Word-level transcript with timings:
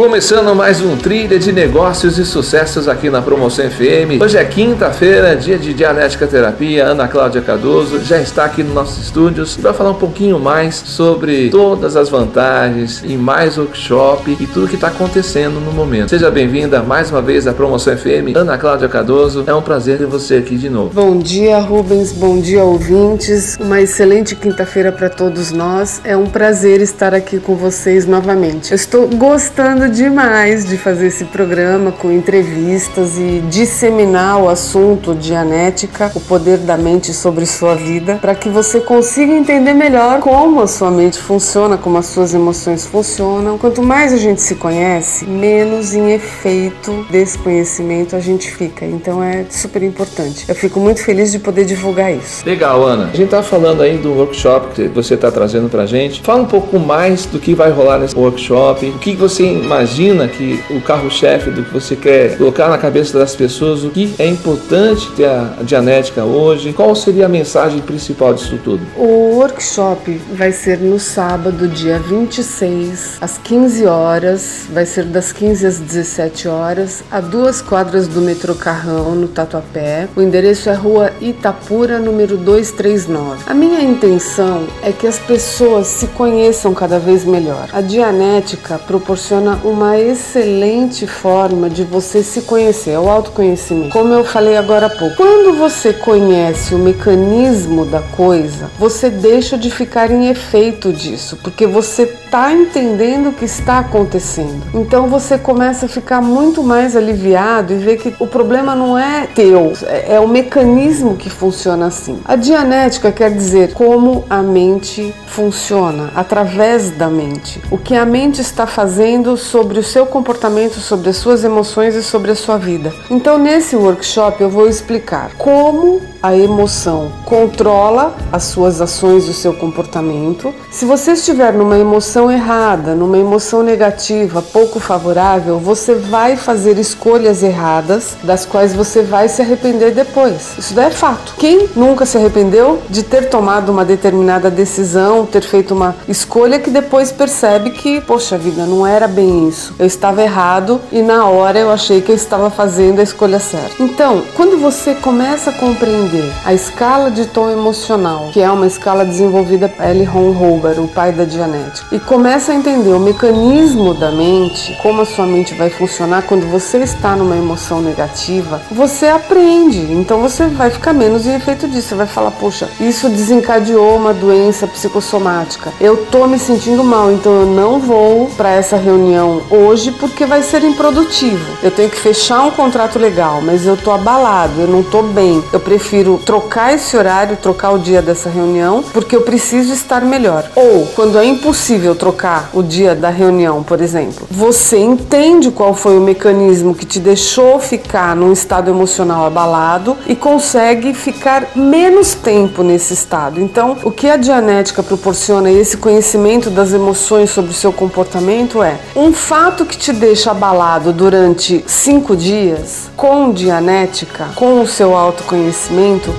Começando 0.00 0.56
mais 0.56 0.80
um 0.80 0.96
trilha 0.96 1.38
de 1.38 1.52
negócios 1.52 2.16
e 2.16 2.24
sucessos 2.24 2.88
aqui 2.88 3.10
na 3.10 3.20
Promoção 3.20 3.70
FM. 3.70 4.18
Hoje 4.18 4.38
é 4.38 4.44
quinta-feira, 4.46 5.36
dia 5.36 5.58
de 5.58 5.74
Dianética 5.74 6.26
Terapia. 6.26 6.86
Ana 6.86 7.06
Cláudia 7.06 7.42
Cardoso 7.42 8.02
já 8.02 8.18
está 8.18 8.46
aqui 8.46 8.62
nos 8.62 8.72
nossos 8.72 9.04
estúdios 9.04 9.58
e 9.58 9.60
vai 9.60 9.74
falar 9.74 9.90
um 9.90 9.98
pouquinho 9.98 10.38
mais 10.38 10.74
sobre 10.76 11.50
todas 11.50 11.96
as 11.96 12.08
vantagens 12.08 13.02
e 13.04 13.14
mais 13.14 13.58
workshop 13.58 14.38
e 14.40 14.46
tudo 14.46 14.68
que 14.68 14.76
está 14.76 14.88
acontecendo 14.88 15.60
no 15.60 15.70
momento. 15.70 16.08
Seja 16.08 16.30
bem-vinda 16.30 16.82
mais 16.82 17.10
uma 17.10 17.20
vez 17.20 17.46
à 17.46 17.52
Promoção 17.52 17.94
FM. 17.94 18.34
Ana 18.34 18.56
Cláudia 18.56 18.88
Cardoso, 18.88 19.44
é 19.46 19.54
um 19.54 19.60
prazer 19.60 19.98
ter 19.98 20.06
você 20.06 20.36
aqui 20.36 20.56
de 20.56 20.70
novo. 20.70 20.94
Bom 20.94 21.18
dia, 21.18 21.58
Rubens. 21.58 22.10
Bom 22.10 22.40
dia, 22.40 22.64
ouvintes. 22.64 23.58
Uma 23.60 23.82
excelente 23.82 24.34
quinta-feira 24.34 24.92
para 24.92 25.10
todos 25.10 25.52
nós. 25.52 26.00
É 26.04 26.16
um 26.16 26.24
prazer 26.24 26.80
estar 26.80 27.12
aqui 27.12 27.38
com 27.38 27.54
vocês 27.54 28.06
novamente. 28.06 28.70
Eu 28.70 28.76
estou 28.76 29.06
gostando 29.06 29.89
demais 29.90 30.64
de 30.64 30.78
fazer 30.78 31.08
esse 31.08 31.24
programa 31.24 31.90
com 31.90 32.10
entrevistas 32.10 33.18
e 33.18 33.42
disseminar 33.50 34.40
o 34.40 34.48
assunto 34.48 35.14
Dianética, 35.14 36.10
o 36.14 36.20
poder 36.20 36.58
da 36.58 36.76
mente 36.76 37.12
sobre 37.12 37.44
sua 37.44 37.74
vida, 37.74 38.16
para 38.16 38.34
que 38.34 38.48
você 38.48 38.80
consiga 38.80 39.32
entender 39.32 39.74
melhor 39.74 40.20
como 40.20 40.62
a 40.62 40.66
sua 40.66 40.90
mente 40.90 41.18
funciona, 41.18 41.76
como 41.76 41.98
as 41.98 42.06
suas 42.06 42.32
emoções 42.32 42.86
funcionam. 42.86 43.58
Quanto 43.58 43.82
mais 43.82 44.12
a 44.12 44.16
gente 44.16 44.40
se 44.40 44.54
conhece, 44.54 45.26
menos 45.26 45.94
em 45.94 46.12
efeito 46.12 47.04
desse 47.10 47.36
conhecimento 47.38 48.14
a 48.14 48.20
gente 48.20 48.50
fica. 48.50 48.86
Então 48.86 49.22
é 49.22 49.44
super 49.50 49.82
importante. 49.82 50.44
Eu 50.48 50.54
fico 50.54 50.78
muito 50.78 51.02
feliz 51.02 51.32
de 51.32 51.38
poder 51.38 51.64
divulgar 51.64 52.12
isso. 52.14 52.46
Legal, 52.46 52.84
Ana. 52.84 53.10
A 53.12 53.16
gente 53.16 53.28
tá 53.28 53.42
falando 53.42 53.82
aí 53.82 53.98
do 53.98 54.12
workshop 54.12 54.74
que 54.74 54.88
você 54.88 55.14
está 55.14 55.30
trazendo 55.30 55.68
pra 55.68 55.84
gente. 55.84 56.22
Fala 56.22 56.42
um 56.42 56.46
pouco 56.46 56.78
mais 56.78 57.26
do 57.26 57.40
que 57.40 57.54
vai 57.54 57.70
rolar 57.70 57.98
nesse 57.98 58.16
workshop, 58.16 58.86
o 58.86 58.98
que 58.98 59.16
você 59.16 59.44
imagina 59.44 59.79
que 60.28 60.62
o 60.70 60.80
carro-chefe 60.80 61.50
do 61.50 61.62
que 61.62 61.72
você 61.72 61.96
quer 61.96 62.36
colocar 62.36 62.68
na 62.68 62.78
cabeça 62.78 63.18
das 63.18 63.34
pessoas, 63.34 63.84
o 63.84 63.90
que 63.90 64.14
é 64.18 64.26
importante 64.26 65.10
ter 65.12 65.26
a 65.26 65.56
Dianética 65.62 66.24
hoje, 66.24 66.72
qual 66.72 66.94
seria 66.94 67.26
a 67.26 67.28
mensagem 67.28 67.80
principal 67.80 68.34
disso 68.34 68.58
tudo? 68.62 68.82
O 68.96 69.36
workshop 69.36 70.20
vai 70.32 70.52
ser 70.52 70.78
no 70.78 70.98
sábado, 70.98 71.68
dia 71.68 71.98
26, 71.98 73.18
às 73.20 73.38
15 73.38 73.86
horas, 73.86 74.66
vai 74.72 74.86
ser 74.86 75.04
das 75.04 75.32
15 75.32 75.66
às 75.66 75.78
17 75.78 76.48
horas, 76.48 77.02
a 77.10 77.20
duas 77.20 77.60
quadras 77.60 78.08
do 78.08 78.20
metrô 78.20 78.54
Carrão, 78.54 79.14
no 79.14 79.28
Tatuapé. 79.28 80.08
O 80.16 80.20
endereço 80.20 80.68
é 80.68 80.74
Rua 80.74 81.12
Itapura, 81.20 81.98
número 81.98 82.36
239. 82.36 83.44
A 83.46 83.54
minha 83.54 83.82
intenção 83.82 84.64
é 84.82 84.92
que 84.92 85.06
as 85.06 85.18
pessoas 85.18 85.86
se 85.86 86.06
conheçam 86.08 86.74
cada 86.74 86.98
vez 86.98 87.24
melhor. 87.24 87.68
A 87.72 87.80
Dianética 87.80 88.78
proporciona 88.78 89.59
uma 89.64 89.98
excelente 89.98 91.06
forma 91.06 91.68
de 91.68 91.84
você 91.84 92.22
se 92.22 92.42
conhecer, 92.42 92.90
é 92.90 92.98
o 92.98 93.08
autoconhecimento. 93.08 93.90
Como 93.90 94.12
eu 94.12 94.24
falei 94.24 94.56
agora 94.56 94.86
há 94.86 94.90
pouco, 94.90 95.16
quando 95.16 95.52
você 95.56 95.92
conhece 95.92 96.74
o 96.74 96.78
mecanismo 96.78 97.84
da 97.84 98.00
coisa, 98.00 98.70
você 98.78 99.10
deixa 99.10 99.58
de 99.58 99.70
ficar 99.70 100.10
em 100.10 100.28
efeito 100.28 100.92
disso, 100.92 101.38
porque 101.42 101.66
você 101.66 102.06
está 102.30 102.52
entendendo 102.52 103.30
o 103.30 103.32
que 103.32 103.44
está 103.44 103.80
acontecendo. 103.80 104.62
Então 104.72 105.08
você 105.08 105.36
começa 105.36 105.86
a 105.86 105.88
ficar 105.88 106.22
muito 106.22 106.62
mais 106.62 106.94
aliviado 106.94 107.72
e 107.72 107.76
ver 107.76 107.96
que 107.96 108.14
o 108.20 108.26
problema 108.26 108.72
não 108.72 108.96
é 108.96 109.26
teu, 109.26 109.72
é, 109.82 110.14
é 110.14 110.20
o 110.20 110.28
mecanismo 110.28 111.16
que 111.16 111.28
funciona 111.28 111.86
assim. 111.86 112.20
A 112.24 112.36
dianética 112.36 113.10
quer 113.10 113.32
dizer 113.32 113.72
como 113.72 114.24
a 114.30 114.44
mente 114.44 115.12
funciona, 115.26 116.10
através 116.14 116.90
da 116.90 117.08
mente. 117.08 117.60
O 117.70 117.78
que 117.78 117.96
a 117.96 118.04
mente 118.04 118.40
está 118.40 118.66
fazendo 118.66 119.36
sobre 119.36 119.78
o 119.78 119.82
seu 119.82 120.04
comportamento, 120.04 120.78
sobre 120.80 121.10
as 121.10 121.16
suas 121.16 121.44
emoções 121.44 121.94
e 121.94 122.02
sobre 122.02 122.30
a 122.32 122.34
sua 122.36 122.58
vida. 122.58 122.92
Então, 123.08 123.38
nesse 123.38 123.74
workshop, 123.74 124.42
eu 124.42 124.50
vou 124.50 124.68
explicar 124.68 125.30
como 125.38 126.00
a 126.22 126.36
emoção 126.36 127.10
controla 127.24 128.14
as 128.30 128.42
suas 128.44 128.80
ações 128.80 129.26
e 129.26 129.30
o 129.30 129.34
seu 129.34 129.54
comportamento. 129.54 130.52
Se 130.70 130.84
você 130.84 131.12
estiver 131.12 131.52
numa 131.54 131.78
emoção 131.78 132.19
errada, 132.28 132.92
numa 132.92 133.16
emoção 133.16 133.62
negativa, 133.62 134.42
pouco 134.42 134.80
favorável, 134.80 135.60
você 135.60 135.94
vai 135.94 136.36
fazer 136.36 136.76
escolhas 136.76 137.44
erradas, 137.44 138.16
das 138.24 138.44
quais 138.44 138.74
você 138.74 139.02
vai 139.02 139.28
se 139.28 139.40
arrepender 139.40 139.92
depois. 139.92 140.58
Isso 140.58 140.74
daí 140.74 140.86
é 140.86 140.90
fato. 140.90 141.34
Quem 141.38 141.68
nunca 141.76 142.04
se 142.04 142.18
arrependeu 142.18 142.82
de 142.90 143.04
ter 143.04 143.28
tomado 143.28 143.70
uma 143.70 143.84
determinada 143.84 144.50
decisão, 144.50 145.24
ter 145.24 145.42
feito 145.42 145.72
uma 145.72 145.94
escolha 146.08 146.58
que 146.58 146.70
depois 146.70 147.12
percebe 147.12 147.70
que, 147.70 148.00
poxa 148.00 148.36
vida, 148.36 148.66
não 148.66 148.84
era 148.84 149.06
bem 149.06 149.48
isso. 149.48 149.72
Eu 149.78 149.86
estava 149.86 150.20
errado 150.20 150.80
e 150.90 151.02
na 151.02 151.26
hora 151.26 151.60
eu 151.60 151.70
achei 151.70 152.00
que 152.00 152.10
eu 152.10 152.16
estava 152.16 152.50
fazendo 152.50 152.98
a 152.98 153.04
escolha 153.04 153.38
certa. 153.38 153.80
Então, 153.80 154.24
quando 154.34 154.58
você 154.58 154.96
começa 154.96 155.50
a 155.50 155.52
compreender 155.52 156.28
a 156.44 156.52
escala 156.52 157.12
de 157.12 157.26
tom 157.26 157.48
emocional, 157.48 158.30
que 158.32 158.40
é 158.40 158.50
uma 158.50 158.66
escala 158.66 159.04
desenvolvida 159.04 159.68
por. 159.68 160.00
Ron 160.10 160.30
Hubbard, 160.30 160.80
o 160.80 160.88
pai 160.88 161.12
da 161.12 161.24
Dianética, 161.24 161.94
e 161.94 161.98
começa 162.10 162.50
a 162.50 162.56
entender 162.56 162.92
o 162.92 162.98
mecanismo 162.98 163.94
da 163.94 164.10
mente, 164.10 164.76
como 164.82 165.00
a 165.00 165.06
sua 165.06 165.24
mente 165.26 165.54
vai 165.54 165.70
funcionar 165.70 166.22
quando 166.22 166.44
você 166.50 166.78
está 166.78 167.14
numa 167.14 167.36
emoção 167.36 167.80
negativa, 167.80 168.60
você 168.68 169.06
aprende. 169.06 169.78
Então 169.92 170.20
você 170.20 170.48
vai 170.48 170.70
ficar 170.70 170.92
menos 170.92 171.24
em 171.24 171.36
efeito 171.36 171.68
disso. 171.68 171.90
Você 171.90 171.94
vai 171.94 172.08
falar, 172.08 172.32
poxa, 172.32 172.68
isso 172.80 173.08
desencadeou 173.08 173.94
uma 173.94 174.12
doença 174.12 174.66
psicossomática. 174.66 175.72
Eu 175.80 175.98
tô 176.06 176.26
me 176.26 176.36
sentindo 176.36 176.82
mal, 176.82 177.12
então 177.12 177.30
eu 177.42 177.46
não 177.46 177.78
vou 177.78 178.26
para 178.36 178.50
essa 178.50 178.76
reunião 178.76 179.42
hoje 179.48 179.92
porque 179.92 180.26
vai 180.26 180.42
ser 180.42 180.64
improdutivo. 180.64 181.58
Eu 181.62 181.70
tenho 181.70 181.90
que 181.90 182.00
fechar 182.00 182.42
um 182.42 182.50
contrato 182.50 182.98
legal, 182.98 183.40
mas 183.40 183.64
eu 183.64 183.76
tô 183.76 183.92
abalado, 183.92 184.62
eu 184.62 184.66
não 184.66 184.82
tô 184.82 185.00
bem. 185.02 185.44
Eu 185.52 185.60
prefiro 185.60 186.20
trocar 186.26 186.74
esse 186.74 186.96
horário, 186.96 187.36
trocar 187.36 187.70
o 187.70 187.78
dia 187.78 188.02
dessa 188.02 188.28
reunião, 188.28 188.82
porque 188.92 189.14
eu 189.14 189.22
preciso 189.22 189.72
estar 189.72 190.04
melhor. 190.04 190.50
Ou, 190.56 190.86
quando 190.96 191.16
é 191.16 191.24
impossível 191.24 191.99
trocar 192.00 192.50
o 192.52 192.62
dia 192.62 192.94
da 192.94 193.10
reunião, 193.10 193.62
por 193.62 193.80
exemplo, 193.80 194.26
você 194.30 194.78
entende 194.78 195.50
qual 195.50 195.74
foi 195.74 195.96
o 195.96 196.00
mecanismo 196.00 196.74
que 196.74 196.86
te 196.86 196.98
deixou 196.98 197.60
ficar 197.60 198.16
num 198.16 198.32
estado 198.32 198.70
emocional 198.70 199.26
abalado 199.26 199.96
e 200.08 200.16
consegue 200.16 200.94
ficar 200.94 201.50
menos 201.54 202.14
tempo 202.14 202.62
nesse 202.62 202.94
estado. 202.94 203.40
Então, 203.40 203.76
o 203.84 203.90
que 203.92 204.08
a 204.08 204.16
Dianética 204.16 204.82
proporciona 204.82 205.52
esse 205.52 205.76
conhecimento 205.76 206.50
das 206.50 206.72
emoções 206.72 207.30
sobre 207.30 207.50
o 207.50 207.54
seu 207.54 207.72
comportamento 207.72 208.62
é 208.62 208.80
um 208.96 209.12
fato 209.12 209.66
que 209.66 209.76
te 209.76 209.92
deixa 209.92 210.30
abalado 210.30 210.92
durante 210.92 211.62
cinco 211.66 212.16
dias, 212.16 212.90
com 212.96 213.30
Dianética, 213.30 214.30
com 214.34 214.62
o 214.62 214.66
seu 214.66 214.96
autoconhecimento 214.96 215.60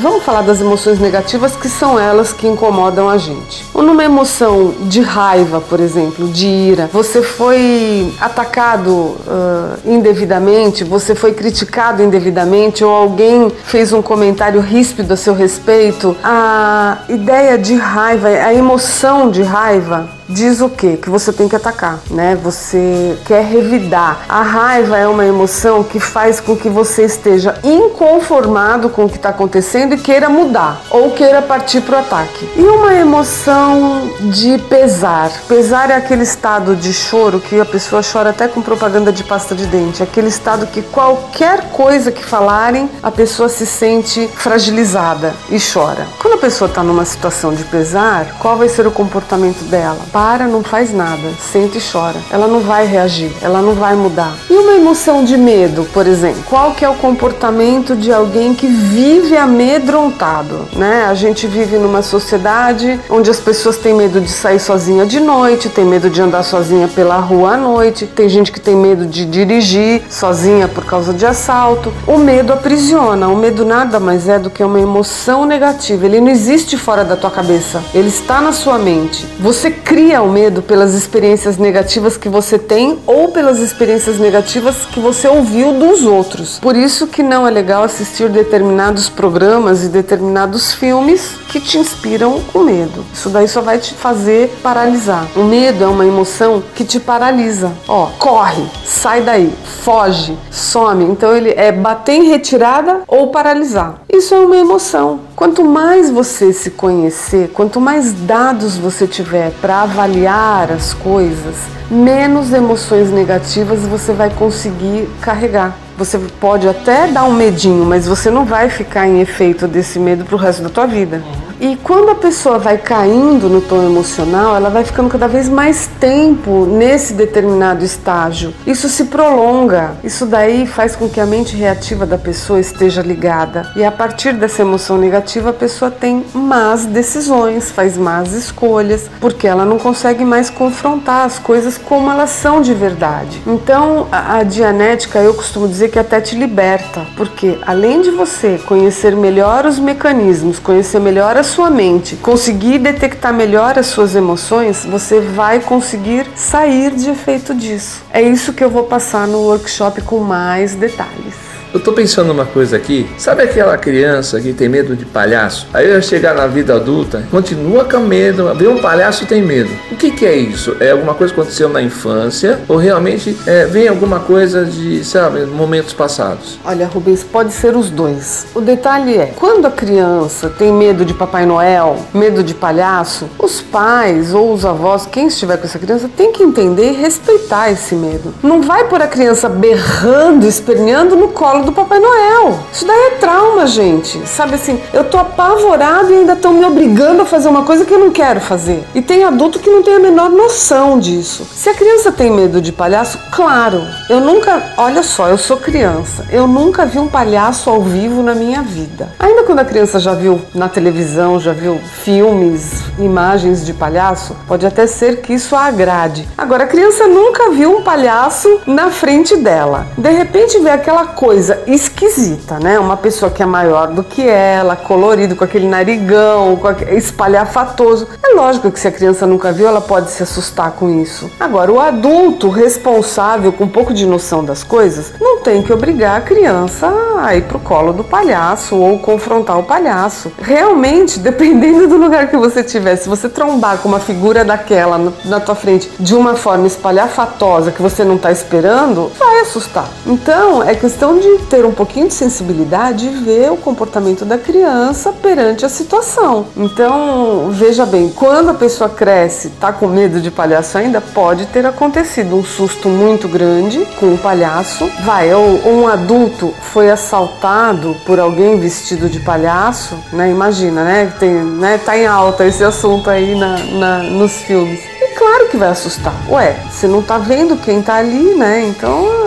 vamos 0.00 0.22
falar 0.22 0.42
das 0.42 0.60
emoções 0.60 0.98
negativas 0.98 1.54
que 1.56 1.68
são 1.68 1.98
elas 1.98 2.32
que 2.32 2.46
incomodam 2.46 3.08
a 3.08 3.16
gente. 3.18 3.64
Numa 3.74 4.04
emoção 4.04 4.74
de 4.82 5.00
raiva, 5.00 5.60
por 5.60 5.80
exemplo, 5.80 6.28
de 6.28 6.46
ira, 6.46 6.88
você 6.92 7.22
foi 7.22 8.12
atacado 8.20 8.90
uh, 8.90 9.78
indevidamente, 9.84 10.84
você 10.84 11.14
foi 11.14 11.32
criticado 11.32 12.02
indevidamente 12.02 12.84
ou 12.84 12.90
alguém 12.90 13.50
fez 13.64 13.92
um 13.92 14.00
comentário 14.00 14.60
ríspido 14.60 15.12
a 15.12 15.16
seu 15.16 15.34
respeito, 15.34 16.16
a 16.22 16.98
ideia 17.08 17.58
de 17.58 17.74
raiva, 17.74 18.28
a 18.28 18.54
emoção 18.54 19.30
de 19.30 19.42
raiva 19.42 20.21
diz 20.28 20.60
o 20.60 20.68
que? 20.68 20.96
Que 20.96 21.10
você 21.10 21.32
tem 21.32 21.48
que 21.48 21.56
atacar, 21.56 22.00
né? 22.10 22.36
Você 22.42 23.16
quer 23.24 23.44
revidar. 23.44 24.24
A 24.28 24.42
raiva 24.42 24.96
é 24.96 25.06
uma 25.06 25.24
emoção 25.24 25.82
que 25.82 26.00
faz 26.00 26.40
com 26.40 26.56
que 26.56 26.68
você 26.68 27.04
esteja 27.04 27.54
inconformado 27.62 28.88
com 28.88 29.04
o 29.04 29.08
que 29.08 29.16
está 29.16 29.30
acontecendo 29.30 29.94
e 29.94 29.98
queira 29.98 30.28
mudar 30.28 30.82
ou 30.90 31.10
queira 31.10 31.42
partir 31.42 31.80
para 31.82 31.96
o 31.96 32.00
ataque. 32.00 32.48
E 32.56 32.62
uma 32.62 32.94
emoção 32.94 34.10
de 34.30 34.58
pesar. 34.68 35.30
Pesar 35.48 35.90
é 35.90 35.96
aquele 35.96 36.22
estado 36.22 36.76
de 36.76 36.92
choro 36.92 37.40
que 37.40 37.60
a 37.60 37.64
pessoa 37.64 38.02
chora 38.02 38.30
até 38.30 38.48
com 38.48 38.62
propaganda 38.62 39.12
de 39.12 39.24
pasta 39.24 39.54
de 39.54 39.66
dente. 39.66 40.02
Aquele 40.02 40.28
estado 40.28 40.66
que 40.66 40.82
qualquer 40.82 41.70
coisa 41.70 42.10
que 42.10 42.24
falarem, 42.24 42.88
a 43.02 43.10
pessoa 43.10 43.48
se 43.48 43.66
sente 43.66 44.28
fragilizada 44.34 45.34
e 45.50 45.58
chora. 45.58 46.06
Quando 46.20 46.34
a 46.34 46.38
pessoa 46.38 46.68
está 46.68 46.82
numa 46.82 47.04
situação 47.04 47.54
de 47.54 47.64
pesar, 47.64 48.36
qual 48.38 48.56
vai 48.56 48.68
ser 48.68 48.86
o 48.86 48.90
comportamento 48.90 49.64
dela? 49.64 49.98
Para, 50.22 50.46
não 50.46 50.62
faz 50.62 50.94
nada, 50.94 51.32
sente 51.40 51.78
e 51.78 51.80
chora. 51.80 52.14
Ela 52.30 52.46
não 52.46 52.60
vai 52.60 52.86
reagir, 52.86 53.32
ela 53.42 53.60
não 53.60 53.74
vai 53.74 53.96
mudar. 53.96 54.32
E 54.48 54.52
uma 54.52 54.74
emoção 54.74 55.24
de 55.24 55.36
medo, 55.36 55.84
por 55.92 56.06
exemplo? 56.06 56.44
Qual 56.48 56.74
que 56.74 56.84
é 56.84 56.88
o 56.88 56.94
comportamento 56.94 57.96
de 57.96 58.12
alguém 58.12 58.54
que 58.54 58.68
vive 58.68 59.36
amedrontado, 59.36 60.68
né? 60.74 61.06
A 61.10 61.14
gente 61.14 61.48
vive 61.48 61.76
numa 61.76 62.02
sociedade 62.02 63.00
onde 63.10 63.32
as 63.32 63.40
pessoas 63.40 63.76
têm 63.78 63.94
medo 63.94 64.20
de 64.20 64.30
sair 64.30 64.60
sozinha 64.60 65.04
de 65.04 65.18
noite, 65.18 65.68
tem 65.68 65.84
medo 65.84 66.08
de 66.08 66.22
andar 66.22 66.44
sozinha 66.44 66.86
pela 66.86 67.16
rua 67.16 67.54
à 67.54 67.56
noite, 67.56 68.06
tem 68.06 68.28
gente 68.28 68.52
que 68.52 68.60
tem 68.60 68.76
medo 68.76 69.04
de 69.04 69.24
dirigir 69.24 70.02
sozinha 70.08 70.68
por 70.68 70.84
causa 70.84 71.12
de 71.12 71.26
assalto. 71.26 71.92
O 72.06 72.16
medo 72.16 72.52
aprisiona, 72.52 73.26
o 73.26 73.36
medo 73.36 73.64
nada 73.64 73.98
mais 73.98 74.28
é 74.28 74.38
do 74.38 74.50
que 74.50 74.62
uma 74.62 74.78
emoção 74.78 75.44
negativa. 75.44 76.06
Ele 76.06 76.20
não 76.20 76.28
existe 76.28 76.76
fora 76.76 77.04
da 77.04 77.16
tua 77.16 77.30
cabeça, 77.32 77.82
ele 77.92 78.06
está 78.06 78.40
na 78.40 78.52
sua 78.52 78.78
mente. 78.78 79.26
Você 79.40 79.68
cria 79.68 80.01
cria 80.02 80.20
o 80.20 80.28
medo 80.28 80.62
pelas 80.62 80.94
experiências 80.94 81.58
negativas 81.58 82.16
que 82.16 82.28
você 82.28 82.58
tem 82.58 82.98
ou 83.06 83.28
pelas 83.28 83.60
experiências 83.60 84.18
negativas 84.18 84.84
que 84.84 84.98
você 84.98 85.28
ouviu 85.28 85.74
dos 85.74 86.02
outros. 86.02 86.58
Por 86.58 86.74
isso 86.74 87.06
que 87.06 87.22
não 87.22 87.46
é 87.46 87.50
legal 87.52 87.84
assistir 87.84 88.28
determinados 88.28 89.08
programas 89.08 89.84
e 89.84 89.88
determinados 89.88 90.74
filmes 90.74 91.36
que 91.48 91.60
te 91.60 91.78
inspiram 91.78 92.40
o 92.52 92.64
medo. 92.64 93.04
Isso 93.14 93.30
daí 93.30 93.46
só 93.46 93.60
vai 93.60 93.78
te 93.78 93.94
fazer 93.94 94.48
paralisar. 94.60 95.28
O 95.36 95.44
medo 95.44 95.84
é 95.84 95.86
uma 95.86 96.04
emoção 96.04 96.60
que 96.74 96.84
te 96.84 96.98
paralisa. 96.98 97.70
Ó, 97.86 98.06
corre, 98.18 98.64
sai 98.84 99.20
daí, 99.20 99.54
foge, 99.84 100.36
some. 100.50 101.04
Então 101.04 101.36
ele 101.36 101.50
é 101.50 101.70
bater 101.70 102.14
em 102.14 102.28
retirada 102.28 103.02
ou 103.06 103.28
paralisar. 103.28 104.00
Isso 104.12 104.34
é 104.34 104.38
uma 104.40 104.56
emoção. 104.56 105.20
Quanto 105.36 105.64
mais 105.64 106.10
você 106.10 106.52
se 106.52 106.70
conhecer, 106.70 107.50
quanto 107.52 107.80
mais 107.80 108.12
dados 108.12 108.76
você 108.76 109.06
tiver 109.06 109.50
para 109.60 109.82
avaliar 109.92 110.72
as 110.72 110.94
coisas, 110.94 111.54
menos 111.90 112.50
emoções 112.50 113.10
negativas 113.10 113.80
você 113.80 114.14
vai 114.14 114.30
conseguir 114.30 115.06
carregar. 115.20 115.76
Você 115.98 116.18
pode 116.40 116.66
até 116.66 117.06
dar 117.06 117.24
um 117.24 117.34
medinho, 117.34 117.84
mas 117.84 118.06
você 118.06 118.30
não 118.30 118.46
vai 118.46 118.70
ficar 118.70 119.06
em 119.06 119.20
efeito 119.20 119.68
desse 119.68 119.98
medo 119.98 120.24
pro 120.24 120.38
resto 120.38 120.62
da 120.62 120.70
tua 120.70 120.86
vida. 120.86 121.22
E 121.62 121.76
quando 121.76 122.08
a 122.08 122.16
pessoa 122.16 122.58
vai 122.58 122.76
caindo 122.76 123.48
no 123.48 123.60
tom 123.60 123.84
emocional, 123.84 124.56
ela 124.56 124.68
vai 124.68 124.82
ficando 124.82 125.08
cada 125.08 125.28
vez 125.28 125.48
mais 125.48 125.88
tempo 126.00 126.66
nesse 126.66 127.12
determinado 127.12 127.84
estágio. 127.84 128.52
Isso 128.66 128.88
se 128.88 129.04
prolonga. 129.04 129.92
Isso 130.02 130.26
daí 130.26 130.66
faz 130.66 130.96
com 130.96 131.08
que 131.08 131.20
a 131.20 131.24
mente 131.24 131.54
reativa 131.54 132.04
da 132.04 132.18
pessoa 132.18 132.58
esteja 132.58 133.00
ligada. 133.00 133.70
E 133.76 133.84
a 133.84 133.92
partir 133.92 134.32
dessa 134.32 134.62
emoção 134.62 134.98
negativa, 134.98 135.50
a 135.50 135.52
pessoa 135.52 135.88
tem 135.88 136.24
más 136.34 136.84
decisões, 136.84 137.70
faz 137.70 137.96
más 137.96 138.32
escolhas, 138.32 139.08
porque 139.20 139.46
ela 139.46 139.64
não 139.64 139.78
consegue 139.78 140.24
mais 140.24 140.50
confrontar 140.50 141.24
as 141.24 141.38
coisas 141.38 141.78
como 141.78 142.10
elas 142.10 142.30
são 142.30 142.60
de 142.60 142.74
verdade. 142.74 143.40
Então, 143.46 144.08
a, 144.10 144.38
a 144.38 144.42
dianética, 144.42 145.20
eu 145.20 145.32
costumo 145.32 145.68
dizer 145.68 145.92
que 145.92 145.98
até 146.00 146.20
te 146.20 146.34
liberta, 146.34 147.06
porque 147.16 147.56
além 147.64 148.02
de 148.02 148.10
você 148.10 148.60
conhecer 148.66 149.14
melhor 149.14 149.64
os 149.64 149.78
mecanismos, 149.78 150.58
conhecer 150.58 150.98
melhor 150.98 151.36
as 151.36 151.51
sua 151.52 151.68
mente 151.68 152.16
conseguir 152.16 152.78
detectar 152.78 153.34
melhor 153.34 153.78
as 153.78 153.88
suas 153.88 154.16
emoções, 154.16 154.86
você 154.86 155.20
vai 155.20 155.60
conseguir 155.60 156.26
sair 156.34 156.94
de 156.94 157.10
efeito 157.10 157.54
disso. 157.54 158.02
É 158.10 158.22
isso 158.22 158.54
que 158.54 158.64
eu 158.64 158.70
vou 158.70 158.84
passar 158.84 159.26
no 159.28 159.40
workshop 159.40 160.00
com 160.00 160.20
mais 160.20 160.74
detalhes. 160.74 161.51
Eu 161.72 161.80
tô 161.80 161.90
pensando 161.90 162.30
uma 162.30 162.44
coisa 162.44 162.76
aqui. 162.76 163.08
Sabe 163.16 163.42
aquela 163.44 163.78
criança 163.78 164.38
que 164.38 164.52
tem 164.52 164.68
medo 164.68 164.94
de 164.94 165.06
palhaço? 165.06 165.66
Aí 165.72 165.90
vai 165.90 166.02
chegar 166.02 166.34
na 166.34 166.46
vida 166.46 166.74
adulta, 166.74 167.26
continua 167.30 167.84
com 167.86 168.00
medo, 168.00 168.54
vê 168.54 168.68
um 168.68 168.76
palhaço 168.76 169.24
tem 169.24 169.40
medo. 169.40 169.70
O 169.90 169.96
que, 169.96 170.10
que 170.10 170.26
é 170.26 170.36
isso? 170.36 170.76
É 170.80 170.90
alguma 170.90 171.14
coisa 171.14 171.32
que 171.32 171.40
aconteceu 171.40 171.70
na 171.70 171.80
infância 171.80 172.60
ou 172.68 172.76
realmente 172.76 173.34
é, 173.46 173.64
vem 173.64 173.88
alguma 173.88 174.20
coisa 174.20 174.66
de, 174.66 175.02
sabe, 175.02 175.46
momentos 175.46 175.94
passados? 175.94 176.58
Olha, 176.62 176.86
Rubens, 176.86 177.24
pode 177.24 177.54
ser 177.54 177.74
os 177.74 177.88
dois. 177.88 178.46
O 178.54 178.60
detalhe 178.60 179.16
é, 179.16 179.32
quando 179.34 179.64
a 179.64 179.70
criança 179.70 180.50
tem 180.50 180.70
medo 180.70 181.06
de 181.06 181.14
Papai 181.14 181.46
Noel, 181.46 181.96
medo 182.12 182.42
de 182.42 182.52
palhaço, 182.52 183.30
os 183.38 183.62
pais 183.62 184.34
ou 184.34 184.52
os 184.52 184.66
avós, 184.66 185.06
quem 185.06 185.28
estiver 185.28 185.56
com 185.56 185.64
essa 185.64 185.78
criança, 185.78 186.10
tem 186.14 186.32
que 186.32 186.42
entender 186.42 186.90
e 186.90 186.96
respeitar 186.96 187.70
esse 187.70 187.94
medo. 187.94 188.34
Não 188.42 188.60
vai 188.60 188.84
pôr 188.88 189.00
a 189.00 189.06
criança 189.06 189.48
berrando, 189.48 190.46
esperneando 190.46 191.16
no 191.16 191.28
colo 191.28 191.61
do 191.64 191.72
Papai 191.72 191.98
Noel. 191.98 192.58
Isso 192.72 192.86
daí 192.86 193.06
é 193.06 193.10
trauma, 193.16 193.66
gente. 193.66 194.26
Sabe 194.26 194.54
assim, 194.54 194.80
eu 194.92 195.04
tô 195.04 195.18
apavorado 195.18 196.12
e 196.12 196.16
ainda 196.16 196.34
estão 196.34 196.52
me 196.52 196.64
obrigando 196.64 197.22
a 197.22 197.24
fazer 197.24 197.48
uma 197.48 197.64
coisa 197.64 197.84
que 197.84 197.92
eu 197.92 197.98
não 197.98 198.10
quero 198.10 198.40
fazer. 198.40 198.84
E 198.94 199.02
tem 199.02 199.24
adulto 199.24 199.58
que 199.58 199.70
não 199.70 199.82
tem 199.82 199.94
a 199.94 199.98
menor 199.98 200.30
noção 200.30 200.98
disso. 200.98 201.44
Se 201.44 201.68
a 201.68 201.74
criança 201.74 202.12
tem 202.12 202.30
medo 202.30 202.60
de 202.60 202.72
palhaço, 202.72 203.18
claro. 203.32 203.82
Eu 204.08 204.20
nunca, 204.20 204.74
olha 204.76 205.02
só, 205.02 205.28
eu 205.28 205.38
sou 205.38 205.56
criança. 205.56 206.26
Eu 206.30 206.46
nunca 206.46 206.86
vi 206.86 206.98
um 206.98 207.08
palhaço 207.08 207.70
ao 207.70 207.80
vivo 207.82 208.22
na 208.22 208.34
minha 208.34 208.62
vida. 208.62 209.08
Ainda 209.18 209.44
quando 209.44 209.60
a 209.60 209.64
criança 209.64 209.98
já 209.98 210.14
viu 210.14 210.40
na 210.54 210.68
televisão, 210.68 211.38
já 211.38 211.52
viu 211.52 211.78
filmes, 211.78 212.82
imagens 212.98 213.64
de 213.64 213.72
palhaço, 213.72 214.36
pode 214.46 214.66
até 214.66 214.86
ser 214.86 215.20
que 215.20 215.34
isso 215.34 215.54
a 215.54 215.66
agrade. 215.66 216.28
Agora 216.36 216.64
a 216.64 216.66
criança 216.66 217.06
nunca 217.06 217.50
viu 217.50 217.76
um 217.78 217.82
palhaço 217.82 218.60
na 218.66 218.90
frente 218.90 219.36
dela. 219.36 219.86
De 219.96 220.10
repente 220.10 220.58
vê 220.58 220.70
aquela 220.70 221.06
coisa 221.06 221.51
coisa 221.52 221.62
esquisita, 221.66 222.58
né? 222.58 222.78
Uma 222.78 222.96
pessoa 222.96 223.30
que 223.30 223.42
é 223.42 223.46
maior 223.46 223.88
do 223.88 224.02
que 224.02 224.26
ela, 224.26 224.76
colorido, 224.76 225.36
com 225.36 225.44
aquele 225.44 225.66
narigão, 225.66 226.56
com 226.56 226.68
aquele 226.68 226.96
espalhafatoso. 226.96 228.08
É 228.22 228.34
lógico 228.34 228.70
que 228.70 228.80
se 228.80 228.88
a 228.88 228.92
criança 228.92 229.26
nunca 229.26 229.52
viu, 229.52 229.66
ela 229.66 229.80
pode 229.80 230.10
se 230.10 230.22
assustar 230.22 230.72
com 230.72 230.88
isso. 231.00 231.30
Agora, 231.38 231.70
o 231.70 231.80
adulto 231.80 232.48
responsável, 232.48 233.52
com 233.52 233.64
um 233.64 233.68
pouco 233.68 233.92
de 233.92 234.06
noção 234.06 234.44
das 234.44 234.62
coisas, 234.62 235.12
não 235.20 235.40
tem 235.40 235.62
que 235.62 235.72
obrigar 235.72 236.16
a 236.16 236.20
criança 236.20 236.90
a 237.20 237.36
ir 237.36 237.42
pro 237.42 237.58
colo 237.58 237.92
do 237.92 238.04
palhaço 238.04 238.76
ou 238.76 238.98
confrontar 238.98 239.58
o 239.58 239.62
palhaço. 239.62 240.32
Realmente, 240.40 241.18
dependendo 241.20 241.86
do 241.86 241.96
lugar 241.96 242.28
que 242.28 242.36
você 242.36 242.62
tiver, 242.62 242.96
se 242.96 243.08
você 243.08 243.28
trombar 243.28 243.78
com 243.78 243.88
uma 243.88 244.00
figura 244.00 244.44
daquela 244.44 245.12
na 245.24 245.40
tua 245.40 245.54
frente 245.54 245.90
de 245.98 246.14
uma 246.14 246.34
forma 246.34 246.66
espalhafatosa 246.66 247.70
que 247.70 247.82
você 247.82 248.04
não 248.04 248.16
está 248.16 248.30
esperando, 248.30 249.10
vai 249.18 249.40
assustar. 249.40 249.88
Então, 250.06 250.62
é 250.62 250.74
questão 250.74 251.18
de 251.18 251.41
ter 251.42 251.64
um 251.64 251.72
pouquinho 251.72 252.08
de 252.08 252.14
sensibilidade 252.14 253.06
e 253.06 253.10
ver 253.10 253.50
o 253.50 253.56
comportamento 253.56 254.24
da 254.24 254.38
criança 254.38 255.12
perante 255.12 255.64
a 255.64 255.68
situação. 255.68 256.46
Então, 256.56 257.50
veja 257.50 257.84
bem, 257.84 258.10
quando 258.10 258.50
a 258.50 258.54
pessoa 258.54 258.88
cresce, 258.88 259.50
tá 259.60 259.72
com 259.72 259.86
medo 259.86 260.20
de 260.20 260.30
palhaço 260.30 260.78
ainda, 260.78 261.00
pode 261.00 261.46
ter 261.46 261.64
acontecido 261.66 262.36
um 262.36 262.44
susto 262.44 262.88
muito 262.88 263.28
grande 263.28 263.86
com 263.98 264.06
o 264.06 264.14
um 264.14 264.16
palhaço. 264.16 264.90
Vai, 265.04 265.32
ou, 265.34 265.60
um 265.66 265.88
adulto 265.88 266.52
foi 266.72 266.90
assaltado 266.90 267.96
por 268.06 268.18
alguém 268.20 268.58
vestido 268.58 269.08
de 269.08 269.20
palhaço, 269.20 269.96
né? 270.12 270.30
Imagina, 270.30 270.84
né? 270.84 271.12
Tem, 271.18 271.30
né? 271.30 271.78
Tá 271.78 271.96
em 271.96 272.06
alta 272.06 272.44
esse 272.46 272.62
assunto 272.62 273.08
aí 273.10 273.34
na, 273.34 273.58
na 273.58 274.02
nos 274.02 274.32
filmes. 274.42 274.91
Claro 275.22 275.46
que 275.46 275.56
vai 275.56 275.68
assustar. 275.68 276.12
Ué, 276.28 276.56
você 276.68 276.88
não 276.88 277.00
tá 277.00 277.16
vendo 277.16 277.56
quem 277.56 277.80
tá 277.80 277.94
ali, 277.94 278.34
né? 278.34 278.66
Então 278.66 279.22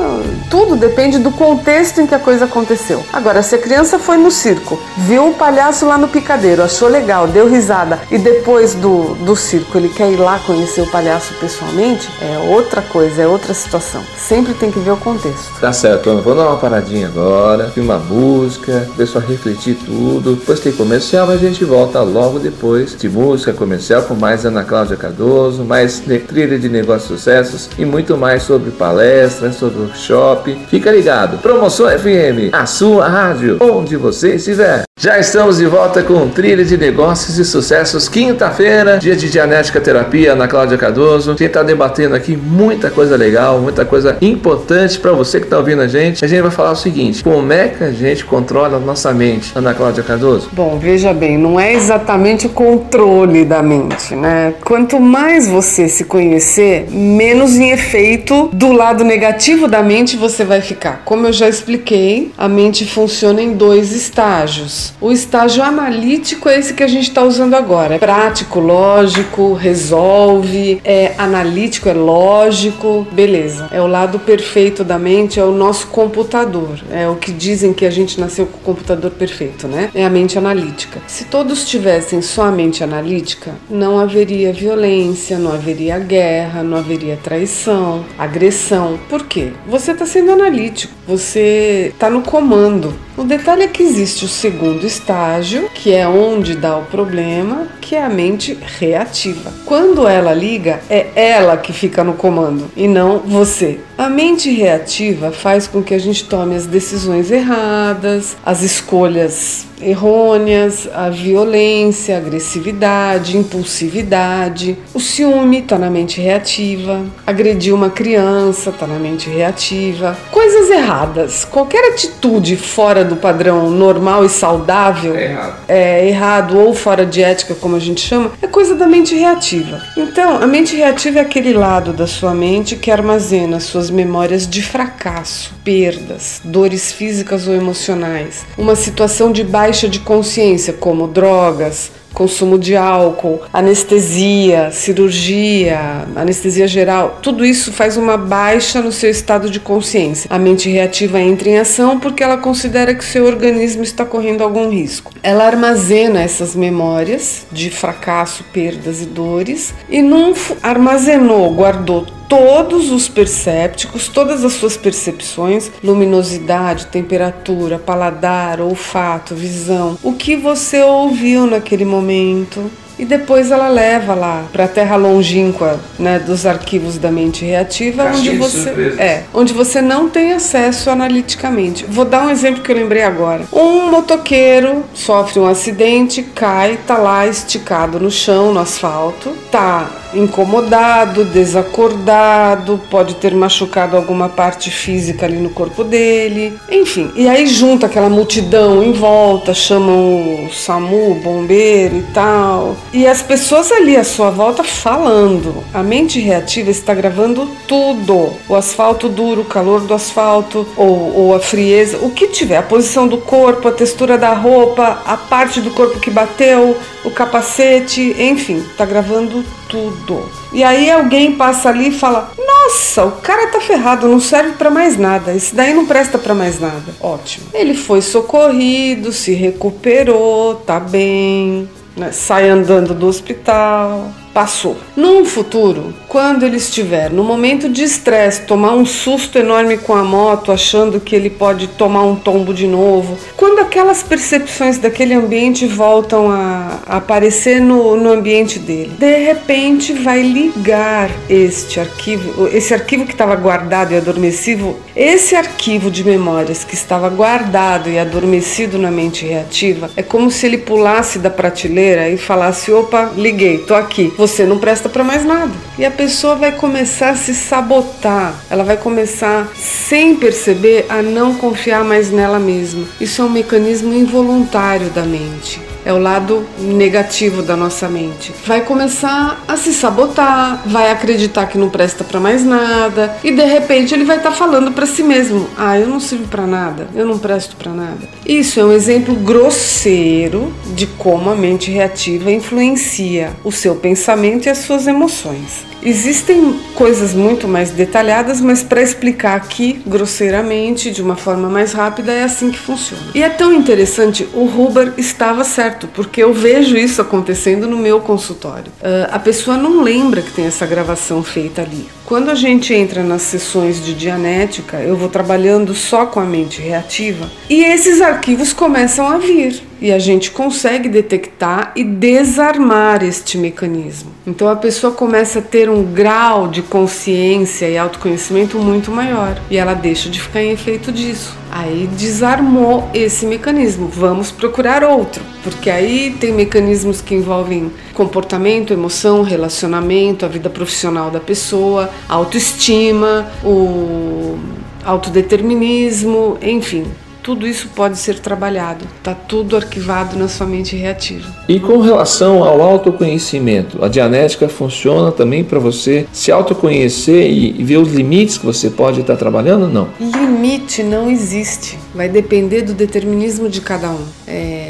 tudo 0.49 0.75
depende 0.75 1.17
do 1.17 1.31
contexto 1.31 2.01
em 2.01 2.07
que 2.07 2.13
a 2.13 2.19
coisa 2.19 2.45
aconteceu. 2.45 3.03
Agora, 3.11 3.41
se 3.41 3.55
a 3.55 3.57
criança 3.57 3.97
foi 3.97 4.17
no 4.17 4.29
circo, 4.29 4.79
viu 4.97 5.25
um 5.25 5.33
palhaço 5.33 5.85
lá 5.85 5.97
no 5.97 6.07
picadeiro, 6.07 6.63
achou 6.63 6.87
legal, 6.87 7.27
deu 7.27 7.47
risada 7.49 7.99
e 8.11 8.17
depois 8.17 8.73
do, 8.73 9.15
do 9.15 9.35
circo 9.35 9.77
ele 9.77 9.89
quer 9.89 10.11
ir 10.11 10.17
lá 10.17 10.39
conhecer 10.39 10.81
o 10.81 10.87
palhaço 10.87 11.33
pessoalmente, 11.39 12.09
é 12.21 12.37
outra 12.53 12.81
coisa, 12.81 13.21
é 13.21 13.27
outra 13.27 13.53
situação. 13.53 14.01
Sempre 14.17 14.53
tem 14.53 14.71
que 14.71 14.79
ver 14.79 14.91
o 14.91 14.97
contexto. 14.97 15.59
Tá 15.59 15.73
certo, 15.73 16.09
Ana. 16.09 16.21
Vamos 16.21 16.43
dar 16.43 16.49
uma 16.49 16.57
paradinha 16.57 17.07
agora, 17.07 17.71
uma 17.77 17.99
música, 17.99 18.87
pessoal 18.97 19.23
refletir 19.25 19.75
tudo. 19.85 20.35
Depois 20.35 20.59
tem 20.59 20.71
comercial, 20.71 21.29
a 21.29 21.37
gente 21.37 21.63
volta 21.63 22.01
logo 22.01 22.39
depois 22.39 22.95
de 22.95 23.09
música 23.09 23.53
comercial 23.53 24.03
com 24.03 24.15
mais 24.15 24.45
Ana 24.45 24.63
Cláudia 24.63 24.95
Cardoso, 24.95 25.63
mais 25.63 25.84
trilha 26.27 26.57
de 26.57 26.69
negócios 26.69 27.07
sucessos 27.07 27.69
e 27.77 27.85
muito 27.85 28.17
mais 28.17 28.43
sobre 28.43 28.71
palestras, 28.71 29.55
sobre 29.55 29.81
workshop. 29.81 30.57
Fica 30.69 30.91
ligado. 30.91 31.37
Promoção 31.39 31.87
FM, 31.87 32.53
a 32.53 32.65
sua 32.65 33.07
rádio, 33.07 33.57
onde 33.61 33.95
você 33.95 34.35
estiver. 34.35 34.85
Já 34.97 35.19
estamos 35.19 35.57
de 35.57 35.65
volta 35.65 36.01
com 36.01 36.29
Trilha 36.29 36.63
de 36.63 36.77
Negócios 36.77 37.37
e 37.37 37.43
Sucessos, 37.43 38.07
quinta-feira, 38.07 38.97
dia 38.97 39.13
de 39.13 39.29
Dianética 39.29 39.81
Terapia, 39.81 40.31
Ana 40.31 40.47
Cláudia 40.47 40.77
Cardoso. 40.77 41.31
A 41.31 41.33
gente 41.33 41.43
está 41.43 41.61
debatendo 41.63 42.15
aqui 42.15 42.37
muita 42.37 42.89
coisa 42.89 43.17
legal, 43.17 43.59
muita 43.59 43.83
coisa 43.83 44.15
importante 44.21 44.97
para 44.97 45.11
você 45.11 45.39
que 45.39 45.47
está 45.47 45.57
ouvindo 45.57 45.81
a 45.81 45.87
gente. 45.87 46.23
A 46.23 46.27
gente 46.29 46.41
vai 46.41 46.49
falar 46.49 46.71
o 46.71 46.77
seguinte: 46.77 47.21
como 47.25 47.51
é 47.51 47.67
que 47.67 47.83
a 47.83 47.91
gente 47.91 48.23
controla 48.23 48.77
a 48.77 48.79
nossa 48.79 49.13
mente, 49.13 49.51
Ana 49.53 49.73
Cláudia 49.73 50.01
Cardoso? 50.01 50.49
Bom, 50.53 50.79
veja 50.79 51.13
bem, 51.13 51.37
não 51.37 51.59
é 51.59 51.73
exatamente 51.73 52.47
o 52.47 52.51
controle 52.51 53.43
da 53.43 53.61
mente, 53.61 54.15
né? 54.15 54.53
Quanto 54.63 54.97
mais 54.97 55.45
você 55.45 55.74
se 55.87 56.05
conhecer, 56.05 56.87
menos 56.89 57.55
em 57.55 57.71
efeito 57.71 58.49
do 58.53 58.71
lado 58.71 59.03
negativo 59.03 59.67
da 59.67 59.83
mente 59.83 60.17
você 60.17 60.43
vai 60.43 60.61
ficar. 60.61 61.01
Como 61.05 61.27
eu 61.27 61.33
já 61.33 61.47
expliquei, 61.47 62.31
a 62.37 62.47
mente 62.47 62.85
funciona 62.85 63.41
em 63.41 63.53
dois 63.53 63.91
estágios 63.91 64.93
o 65.01 65.11
estágio 65.11 65.63
analítico 65.63 66.49
é 66.49 66.57
esse 66.57 66.73
que 66.73 66.83
a 66.83 66.87
gente 66.87 67.09
está 67.09 67.23
usando 67.23 67.53
agora. 67.53 67.95
É 67.95 67.99
prático, 67.99 68.59
lógico, 68.59 69.53
resolve, 69.53 70.81
é 70.83 71.13
analítico, 71.17 71.89
é 71.89 71.93
lógico, 71.93 73.05
beleza. 73.11 73.67
É 73.71 73.81
o 73.81 73.87
lado 73.87 74.19
perfeito 74.19 74.83
da 74.83 74.97
mente, 74.97 75.39
é 75.39 75.43
o 75.43 75.51
nosso 75.51 75.87
computador. 75.87 76.79
É 76.91 77.07
o 77.07 77.15
que 77.15 77.31
dizem 77.31 77.73
que 77.73 77.85
a 77.85 77.89
gente 77.89 78.19
nasceu 78.19 78.45
com 78.45 78.57
o 78.57 78.61
computador 78.61 79.11
perfeito, 79.11 79.67
né? 79.67 79.89
É 79.93 80.05
a 80.05 80.09
mente 80.09 80.37
analítica. 80.37 81.01
Se 81.07 81.25
todos 81.25 81.65
tivessem 81.67 82.21
só 82.21 82.45
a 82.45 82.51
mente 82.51 82.83
analítica, 82.83 83.51
não 83.69 83.99
haveria 83.99 84.53
violência, 84.53 85.37
não 85.37 85.51
haveria 85.51 85.64
guerra, 85.73 86.63
não 86.63 86.77
haveria 86.77 87.17
traição, 87.21 88.05
agressão. 88.17 88.99
Por 89.09 89.25
quê? 89.25 89.51
Você 89.67 89.91
está 89.91 90.05
sendo 90.05 90.31
analítico, 90.31 90.93
você 91.07 91.91
está 91.93 92.09
no 92.09 92.21
comando. 92.21 92.93
O 93.17 93.23
detalhe 93.23 93.63
é 93.63 93.67
que 93.67 93.81
existe 93.81 94.25
o 94.25 94.27
segundo 94.27 94.85
estágio, 94.85 95.69
que 95.73 95.93
é 95.93 96.07
onde 96.07 96.55
dá 96.55 96.77
o 96.77 96.85
problema, 96.85 97.67
que 97.79 97.95
é 97.95 98.03
a 98.03 98.09
mente 98.09 98.57
reativa. 98.79 99.53
Quando 99.65 100.07
ela 100.07 100.33
liga, 100.33 100.81
é 100.89 101.07
ela 101.15 101.55
que 101.55 101.71
fica 101.71 102.03
no 102.03 102.13
comando 102.13 102.69
e 102.75 102.87
não 102.87 103.19
você. 103.19 103.79
A 103.97 104.09
mente 104.09 104.51
reativa 104.51 105.31
faz 105.31 105.67
com 105.67 105.81
que 105.81 105.93
a 105.93 105.97
gente 105.97 106.25
tome 106.25 106.53
as 106.53 106.65
decisões 106.65 107.31
erradas, 107.31 108.35
as 108.45 108.61
escolhas 108.61 109.65
errôneas, 109.81 110.87
a 110.93 111.09
violência, 111.09 112.15
a 112.15 112.17
agressividade, 112.17 113.37
impulsividade, 113.37 114.77
o 114.93 114.99
ciúme 114.99 115.59
está 115.59 115.77
na 115.77 115.89
mente 115.89 116.21
reativa, 116.21 117.03
agredir 117.25 117.73
uma 117.73 117.89
criança 117.89 118.69
está 118.69 118.87
na 118.87 118.97
mente 118.97 119.29
reativa, 119.29 120.17
coisas 120.31 120.69
erradas, 120.69 121.45
qualquer 121.45 121.91
atitude 121.91 122.55
fora 122.55 123.03
do 123.03 123.15
padrão 123.17 123.69
normal 123.69 124.25
e 124.25 124.29
saudável, 124.29 125.15
É 125.15 125.25
errado. 125.25 125.55
é 125.67 126.07
errado 126.07 126.59
ou 126.59 126.73
fora 126.73 127.05
de 127.05 127.21
ética, 127.21 127.55
como 127.55 127.75
a 127.75 127.79
gente 127.79 128.01
chama, 128.01 128.31
é 128.41 128.47
coisa 128.47 128.75
da 128.75 128.87
mente 128.87 129.15
reativa. 129.15 129.81
Então, 129.97 130.41
a 130.41 130.47
mente 130.47 130.75
reativa 130.75 131.19
é 131.19 131.21
aquele 131.21 131.53
lado 131.53 131.91
da 131.91 132.07
sua 132.07 132.33
mente 132.33 132.75
que 132.75 132.89
armazena 132.89 133.59
suas 133.59 133.84
memórias 133.89 134.47
de 134.47 134.61
fracasso, 134.61 135.53
perdas, 135.63 136.41
dores 136.43 136.91
físicas 136.91 137.47
ou 137.47 137.53
emocionais, 137.53 138.45
uma 138.57 138.75
situação 138.75 139.31
de 139.31 139.43
baixa 139.43 139.87
de 139.87 139.99
consciência, 139.99 140.73
como 140.73 141.07
drogas, 141.07 141.91
consumo 142.15 142.57
de 142.57 142.75
álcool, 142.75 143.41
anestesia, 143.53 144.71
cirurgia, 144.71 146.07
anestesia 146.15 146.67
geral, 146.67 147.19
tudo 147.21 147.45
isso 147.45 147.71
faz 147.73 147.97
uma 147.97 148.17
baixa 148.17 148.81
no 148.81 148.91
seu 148.91 149.09
estado 149.11 149.49
de 149.49 149.59
consciência. 149.59 150.27
A 150.31 150.39
mente 150.39 150.69
reativa 150.69 151.19
entra 151.19 151.49
em 151.49 151.59
ação 151.59 151.99
porque 151.99 152.23
ela 152.23 152.37
considera 152.37 152.95
que 152.95 153.03
seu 153.03 153.25
organismo 153.25 153.83
está 153.83 154.05
correndo 154.05 154.43
algum 154.43 154.69
risco. 154.69 155.11
Ela 155.21 155.45
armazena 155.45 156.21
essas 156.21 156.55
memórias 156.55 157.45
de 157.51 157.69
fracasso, 157.69 158.45
perdas 158.53 159.01
e 159.01 159.05
dores 159.05 159.73
e 159.89 160.01
não 160.01 160.33
armazenou, 160.63 161.53
guardou 161.53 162.07
todos 162.27 162.91
os 162.91 163.07
percépticos, 163.07 164.07
todas 164.07 164.43
as 164.43 164.53
suas 164.53 164.77
percepções, 164.77 165.71
luminosidade, 165.83 166.87
temperatura, 166.87 167.79
paladar, 167.79 168.59
olfato, 168.59 169.35
visão, 169.35 169.97
o 170.03 170.13
que 170.13 170.35
você 170.35 170.81
ouviu 170.81 171.45
naquele 171.45 171.85
momento, 171.85 172.69
e 172.97 173.05
depois 173.05 173.51
ela 173.51 173.67
leva 173.67 174.13
lá 174.13 174.45
para 174.51 174.65
a 174.65 174.67
terra 174.67 174.95
longínqua, 174.95 175.79
né, 175.99 176.17
dos 176.17 176.45
arquivos 176.45 176.97
da 176.97 177.11
mente 177.11 177.43
reativa, 177.43 178.05
Caixinha 178.05 178.31
onde 178.31 178.31
de 178.31 178.37
você 178.37 178.95
é, 178.97 179.23
onde 179.33 179.53
você 179.53 179.81
não 179.81 180.09
tem 180.09 180.31
acesso 180.31 180.89
analiticamente. 180.89 181.85
Vou 181.87 182.05
dar 182.05 182.25
um 182.25 182.29
exemplo 182.29 182.61
que 182.61 182.71
eu 182.71 182.75
lembrei 182.75 183.03
agora. 183.03 183.45
Um 183.51 183.91
motoqueiro 183.91 184.85
sofre 184.93 185.39
um 185.39 185.45
acidente, 185.45 186.23
cai, 186.23 186.79
tá 186.87 186.97
lá 186.97 187.27
esticado 187.27 187.99
no 187.99 188.09
chão, 188.09 188.53
no 188.53 188.61
asfalto, 188.61 189.31
tá 189.51 189.89
incomodado, 190.15 191.25
desacordado, 191.25 192.79
pode 192.89 193.15
ter 193.15 193.33
machucado 193.33 193.95
alguma 193.95 194.29
parte 194.29 194.71
física 194.71 195.25
ali 195.25 195.37
no 195.37 195.49
corpo 195.49 195.83
dele, 195.83 196.57
enfim. 196.69 197.11
E 197.15 197.27
aí 197.27 197.47
junta 197.47 197.85
aquela 197.85 198.09
multidão 198.09 198.83
em 198.83 198.91
volta, 198.91 199.53
chamam 199.53 200.45
o 200.45 200.49
SAMU, 200.51 201.15
bombeiro 201.15 201.97
e 201.97 202.03
tal. 202.13 202.75
E 202.93 203.05
as 203.07 203.21
pessoas 203.21 203.71
ali 203.71 203.95
à 203.95 204.03
sua 204.03 204.29
volta 204.29 204.63
falando. 204.63 205.63
A 205.73 205.83
mente 205.83 206.19
reativa 206.19 206.69
está 206.69 206.93
gravando 206.93 207.49
tudo: 207.67 208.33
o 208.47 208.55
asfalto 208.55 209.09
duro, 209.09 209.41
o 209.41 209.45
calor 209.45 209.81
do 209.81 209.93
asfalto, 209.93 210.67
ou, 210.75 211.15
ou 211.15 211.35
a 211.35 211.39
frieza, 211.39 211.97
o 212.01 212.11
que 212.11 212.27
tiver, 212.27 212.57
a 212.57 212.63
posição 212.63 213.07
do 213.07 213.17
corpo, 213.17 213.67
a 213.67 213.71
textura 213.71 214.17
da 214.17 214.33
roupa, 214.33 215.01
a 215.05 215.17
parte 215.17 215.61
do 215.61 215.71
corpo 215.71 215.99
que 215.99 216.09
bateu, 216.09 216.77
o 217.05 217.11
capacete, 217.11 218.15
enfim, 218.19 218.63
tá 218.75 218.85
gravando 218.85 219.45
tudo. 219.69 220.29
E 220.51 220.63
aí 220.63 220.89
alguém 220.89 221.33
passa 221.33 221.69
ali 221.69 221.89
e 221.89 221.91
fala: 221.91 222.31
Nossa, 222.37 223.05
o 223.05 223.11
cara 223.13 223.47
tá 223.47 223.61
ferrado, 223.61 224.07
não 224.07 224.19
serve 224.19 224.53
para 224.53 224.69
mais 224.69 224.97
nada. 224.97 225.33
Esse 225.33 225.55
daí 225.55 225.73
não 225.73 225.85
presta 225.85 226.17
para 226.17 226.33
mais 226.33 226.59
nada. 226.59 226.93
Ótimo. 226.99 227.47
Ele 227.53 227.75
foi 227.75 228.01
socorrido, 228.01 229.13
se 229.13 229.33
recuperou, 229.33 230.55
tá 230.55 230.79
bem, 230.79 231.69
né? 231.95 232.11
sai 232.11 232.49
andando 232.49 232.93
do 232.93 233.07
hospital. 233.07 234.11
Passou. 234.35 234.75
Num 234.97 235.23
futuro, 235.23 235.93
quando 236.09 236.45
ele 236.45 236.57
estiver 236.57 237.09
no 237.09 237.23
momento 237.23 237.69
de 237.69 237.83
estresse, 237.83 238.41
tomar 238.41 238.73
um 238.73 238.85
susto 238.85 239.37
enorme 239.37 239.77
com 239.77 239.95
a 239.95 240.03
moto, 240.03 240.51
achando 240.51 240.99
que 240.99 241.15
ele 241.15 241.29
pode 241.29 241.69
tomar 241.69 242.03
um 242.03 242.17
tombo 242.17 242.53
de 242.53 242.67
novo, 242.67 243.17
quando 243.37 243.59
aquelas 243.59 244.03
percepções 244.03 244.77
daquele 244.77 245.13
ambiente 245.13 245.65
voltam 245.65 246.29
a, 246.29 246.79
aparecer 246.85 247.61
no, 247.61 247.95
no 247.95 248.11
ambiente 248.11 248.59
dele, 248.59 248.91
de 248.99 249.17
repente 249.19 249.93
vai 249.93 250.21
ligar 250.21 251.09
este 251.29 251.79
arquivo, 251.79 252.49
esse 252.49 252.73
arquivo 252.73 253.05
que 253.05 253.13
estava 253.13 253.37
guardado 253.37 253.93
e 253.93 253.95
adormecido, 253.95 254.75
esse 254.93 255.33
arquivo 255.33 255.89
de 255.89 256.03
memórias 256.03 256.65
que 256.65 256.75
estava 256.75 257.07
guardado 257.07 257.89
e 257.89 257.97
adormecido 257.97 258.77
na 258.77 258.91
mente 258.91 259.25
reativa, 259.25 259.89
é 259.95 260.03
como 260.03 260.29
se 260.29 260.45
ele 260.45 260.57
pulasse 260.57 261.19
da 261.19 261.29
prateleira 261.29 262.09
e 262.09 262.17
falasse: 262.17 262.69
opa, 262.69 263.13
liguei, 263.15 263.59
tô 263.59 263.73
aqui 263.73 264.13
você 264.27 264.45
não 264.45 264.57
presta 264.57 264.89
para 264.89 265.03
mais 265.03 265.23
nada. 265.23 265.51
E 265.77 265.85
a 265.85 265.91
pessoa 265.91 266.35
vai 266.35 266.51
começar 266.51 267.11
a 267.11 267.15
se 267.15 267.33
sabotar, 267.33 268.33
ela 268.49 268.63
vai 268.63 268.77
começar, 268.77 269.47
sem 269.55 270.15
perceber, 270.15 270.85
a 270.89 271.01
não 271.01 271.35
confiar 271.35 271.83
mais 271.83 272.09
nela 272.11 272.39
mesma. 272.39 272.85
Isso 272.99 273.21
é 273.21 273.25
um 273.25 273.29
mecanismo 273.29 273.93
involuntário 273.93 274.89
da 274.89 275.03
mente. 275.03 275.74
É 275.85 275.93
o 275.93 275.99
lado 275.99 276.43
negativo 276.57 277.43
da 277.43 277.55
nossa 277.55 277.87
mente. 277.87 278.33
Vai 278.45 278.61
começar 278.61 279.43
a 279.47 279.55
se 279.55 279.71
sabotar, 279.71 280.63
vai 280.65 280.91
acreditar 280.91 281.45
que 281.45 281.57
não 281.57 281.69
presta 281.69 282.03
para 282.03 282.19
mais 282.19 282.43
nada 282.43 283.15
e 283.23 283.31
de 283.31 283.45
repente 283.45 283.93
ele 283.93 284.03
vai 284.03 284.17
estar 284.17 284.31
tá 284.31 284.35
falando 284.35 284.71
para 284.71 284.87
si 284.87 285.03
mesmo: 285.03 285.47
"Ah, 285.55 285.79
eu 285.79 285.87
não 285.87 285.99
sirvo 285.99 286.27
para 286.27 286.47
nada, 286.47 286.87
eu 286.95 287.05
não 287.05 287.19
presto 287.19 287.55
para 287.55 287.71
nada". 287.71 288.09
Isso 288.25 288.59
é 288.59 288.65
um 288.65 288.71
exemplo 288.71 289.13
grosseiro 289.15 290.51
de 290.73 290.87
como 290.87 291.29
a 291.29 291.35
mente 291.35 291.69
reativa 291.69 292.31
influencia 292.31 293.31
o 293.43 293.51
seu 293.51 293.75
pensamento 293.75 294.47
e 294.47 294.49
as 294.49 294.59
suas 294.59 294.87
emoções. 294.87 295.75
Existem 295.85 296.59
coisas 296.73 297.13
muito 297.13 297.47
mais 297.47 297.69
detalhadas, 297.69 298.41
mas 298.41 298.63
para 298.63 298.81
explicar 298.81 299.35
aqui 299.35 299.79
grosseiramente, 299.85 300.89
de 300.89 300.99
uma 300.99 301.15
forma 301.15 301.47
mais 301.47 301.73
rápida, 301.73 302.11
é 302.11 302.23
assim 302.23 302.49
que 302.49 302.57
funciona. 302.57 303.03
E 303.13 303.21
é 303.21 303.29
tão 303.29 303.53
interessante, 303.53 304.27
o 304.33 304.45
Huber 304.45 304.93
estava 304.97 305.43
certo, 305.43 305.74
porque 305.93 306.23
eu 306.23 306.33
vejo 306.33 306.75
isso 306.77 307.01
acontecendo 307.01 307.67
no 307.67 307.77
meu 307.77 307.99
consultório. 307.99 308.71
Uh, 308.81 309.07
a 309.11 309.19
pessoa 309.19 309.57
não 309.57 309.81
lembra 309.81 310.21
que 310.21 310.31
tem 310.31 310.45
essa 310.45 310.65
gravação 310.65 311.23
feita 311.23 311.61
ali. 311.61 311.87
Quando 312.05 312.29
a 312.29 312.35
gente 312.35 312.71
entra 312.71 313.01
nas 313.01 313.23
sessões 313.23 313.83
de 313.83 313.95
dianética, 313.95 314.77
eu 314.77 314.95
vou 314.95 315.09
trabalhando 315.09 315.73
só 315.73 316.05
com 316.05 316.19
a 316.19 316.23
mente 316.23 316.61
reativa 316.61 317.31
e 317.49 317.63
esses 317.63 317.99
arquivos 317.99 318.53
começam 318.53 319.07
a 319.07 319.17
vir 319.17 319.63
e 319.81 319.91
a 319.91 319.97
gente 319.97 320.29
consegue 320.29 320.87
detectar 320.87 321.71
e 321.75 321.83
desarmar 321.83 323.03
este 323.03 323.39
mecanismo. 323.39 324.11
Então 324.25 324.47
a 324.47 324.55
pessoa 324.55 324.93
começa 324.93 325.39
a 325.39 325.41
ter 325.41 325.69
um 325.69 325.83
grau 325.83 326.47
de 326.47 326.61
consciência 326.61 327.67
e 327.67 327.77
autoconhecimento 327.77 328.57
muito 328.59 328.91
maior 328.91 329.39
e 329.49 329.57
ela 329.57 329.73
deixa 329.73 330.07
de 330.07 330.21
ficar 330.21 330.43
em 330.43 330.51
efeito 330.51 330.91
disso. 330.91 331.35
Aí 331.51 331.87
desarmou 331.93 332.89
esse 332.93 333.25
mecanismo. 333.25 333.87
Vamos 333.87 334.29
procurar 334.31 334.83
outro, 334.83 335.23
porque 335.41 335.69
aí 335.69 336.15
tem 336.19 336.33
mecanismos 336.33 336.99
que 336.99 337.15
envolvem 337.15 337.71
comportamento, 337.93 338.73
emoção, 338.73 339.23
relacionamento, 339.23 340.25
a 340.25 340.27
vida 340.27 340.49
profissional 340.49 341.09
da 341.09 341.19
pessoa, 341.19 341.89
autoestima, 342.07 343.27
o 343.43 344.37
autodeterminismo, 344.83 346.37
enfim, 346.41 346.85
tudo 347.25 347.47
isso 347.47 347.69
pode 347.73 347.97
ser 347.97 348.19
trabalhado. 348.19 348.85
Está 348.99 349.15
tudo 349.15 349.55
arquivado 349.55 350.15
na 350.15 350.27
sua 350.27 350.45
mente 350.45 350.75
reativa. 350.75 351.27
E 351.49 351.59
com 351.59 351.79
relação 351.79 352.43
ao 352.43 352.61
autoconhecimento, 352.61 353.83
a 353.83 353.87
dianética 353.87 354.47
funciona 354.47 355.11
também 355.11 355.43
para 355.43 355.57
você 355.57 356.05
se 356.13 356.31
autoconhecer 356.31 357.27
e 357.27 357.63
ver 357.63 357.77
os 357.77 357.91
limites 357.91 358.37
que 358.37 358.45
você 358.45 358.69
pode 358.69 359.01
estar 359.01 359.15
trabalhando? 359.15 359.67
Não. 359.67 359.87
Limite 359.99 360.83
não 360.83 361.09
existe. 361.09 361.79
Vai 361.95 362.07
depender 362.07 362.61
do 362.61 362.75
determinismo 362.75 363.49
de 363.49 363.59
cada 363.59 363.89
um. 363.89 364.03
É, 364.27 364.64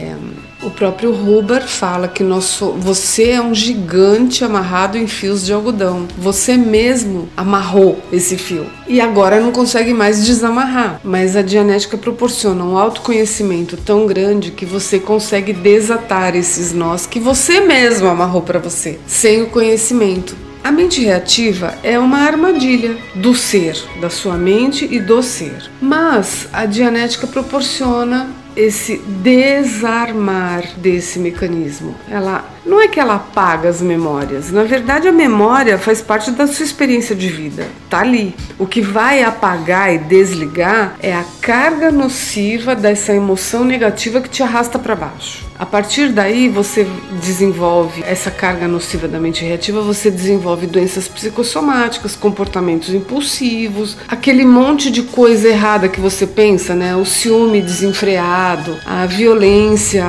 o 0.66 0.72
próprio 0.72 1.12
Huber 1.12 1.68
fala 1.68 2.08
que 2.08 2.24
nós 2.24 2.60
você 2.78 3.32
é 3.32 3.42
um 3.42 3.54
gigante 3.54 4.44
amarrado 4.44 4.98
em 4.98 5.08
fios 5.08 5.46
de 5.46 5.54
algodão. 5.54 6.08
Você 6.18 6.58
mesmo 6.58 7.30
amarrou 7.38 8.02
esse 8.12 8.38
fio 8.38 8.66
e 8.88 9.00
agora 9.00 9.40
não 9.40 9.52
consegue 9.52 9.94
mais 9.94 10.26
desamarrar. 10.26 11.00
Mas 11.04 11.36
a 11.36 11.42
Dianética 11.42 11.98
proporciona 11.98 12.64
um 12.64 12.78
autoconhecimento 12.78 13.78
tão 13.78 14.08
grande 14.08 14.52
que 14.52 14.66
você 14.66 15.00
consegue 15.00 15.54
desatar 15.54 16.36
esses 16.36 16.74
nós 16.74 17.06
que 17.06 17.20
você 17.20 17.60
mesmo 17.62 18.08
amarrou 18.08 18.42
para 18.42 18.60
você, 18.60 19.00
sem 19.06 19.44
o 19.44 19.48
conhecimento. 19.48 20.36
A 20.64 20.72
mente 20.72 21.00
reativa 21.00 21.76
é 21.84 22.00
uma 22.00 22.22
armadilha 22.22 22.98
do 23.14 23.36
ser, 23.36 23.78
da 24.02 24.10
sua 24.10 24.34
mente 24.36 24.88
e 24.90 25.00
do 25.00 25.22
ser. 25.22 25.70
Mas 25.80 26.48
a 26.52 26.66
Dianética 26.66 27.28
proporciona 27.28 28.32
esse 28.56 28.98
desarmar 28.98 30.64
desse 30.78 31.20
mecanismo. 31.20 31.96
Ela 32.10 32.55
não 32.66 32.82
é 32.82 32.88
que 32.88 33.00
ela 33.00 33.16
apaga 33.16 33.70
as 33.70 33.82
memórias. 33.82 34.52
Na 34.52 34.64
verdade, 34.64 35.08
a 35.08 35.12
memória 35.12 35.78
faz 35.78 36.02
parte 36.02 36.32
da 36.32 36.48
sua 36.48 36.66
experiência 36.66 37.16
de 37.16 37.28
vida. 37.28 37.68
Tá 37.90 38.00
ali. 38.00 38.36
O 38.58 38.66
que 38.66 38.82
vai 38.82 39.24
apagar 39.24 39.94
e 39.94 39.98
desligar 39.98 40.96
é 41.02 41.14
a 41.14 41.24
carga 41.42 41.92
nociva 41.92 42.76
dessa 42.76 43.14
emoção 43.14 43.64
negativa 43.64 44.20
que 44.20 44.30
te 44.30 44.42
arrasta 44.42 44.80
para 44.80 44.96
baixo. 44.96 45.46
A 45.58 45.66
partir 45.66 46.10
daí, 46.10 46.50
você 46.50 46.86
desenvolve 47.22 48.04
essa 48.06 48.30
carga 48.30 48.68
nociva 48.68 49.08
da 49.08 49.20
mente 49.20 49.46
reativa, 49.46 49.82
você 49.82 50.12
desenvolve 50.12 50.68
doenças 50.68 51.08
psicossomáticas, 51.08 52.14
comportamentos 52.14 52.94
impulsivos, 52.94 53.96
aquele 54.06 54.44
monte 54.44 54.92
de 54.92 55.04
coisa 55.04 55.48
errada 55.48 55.88
que 55.88 56.02
você 56.02 56.28
pensa, 56.28 56.76
né? 56.76 56.94
O 56.98 57.06
ciúme 57.06 57.62
desenfreado, 57.62 58.78
a 58.86 59.06
violência 59.06 60.04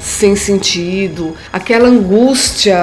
sem 0.00 0.36
sentido, 0.36 1.34
aquela 1.52 1.88
angústia 1.88 2.01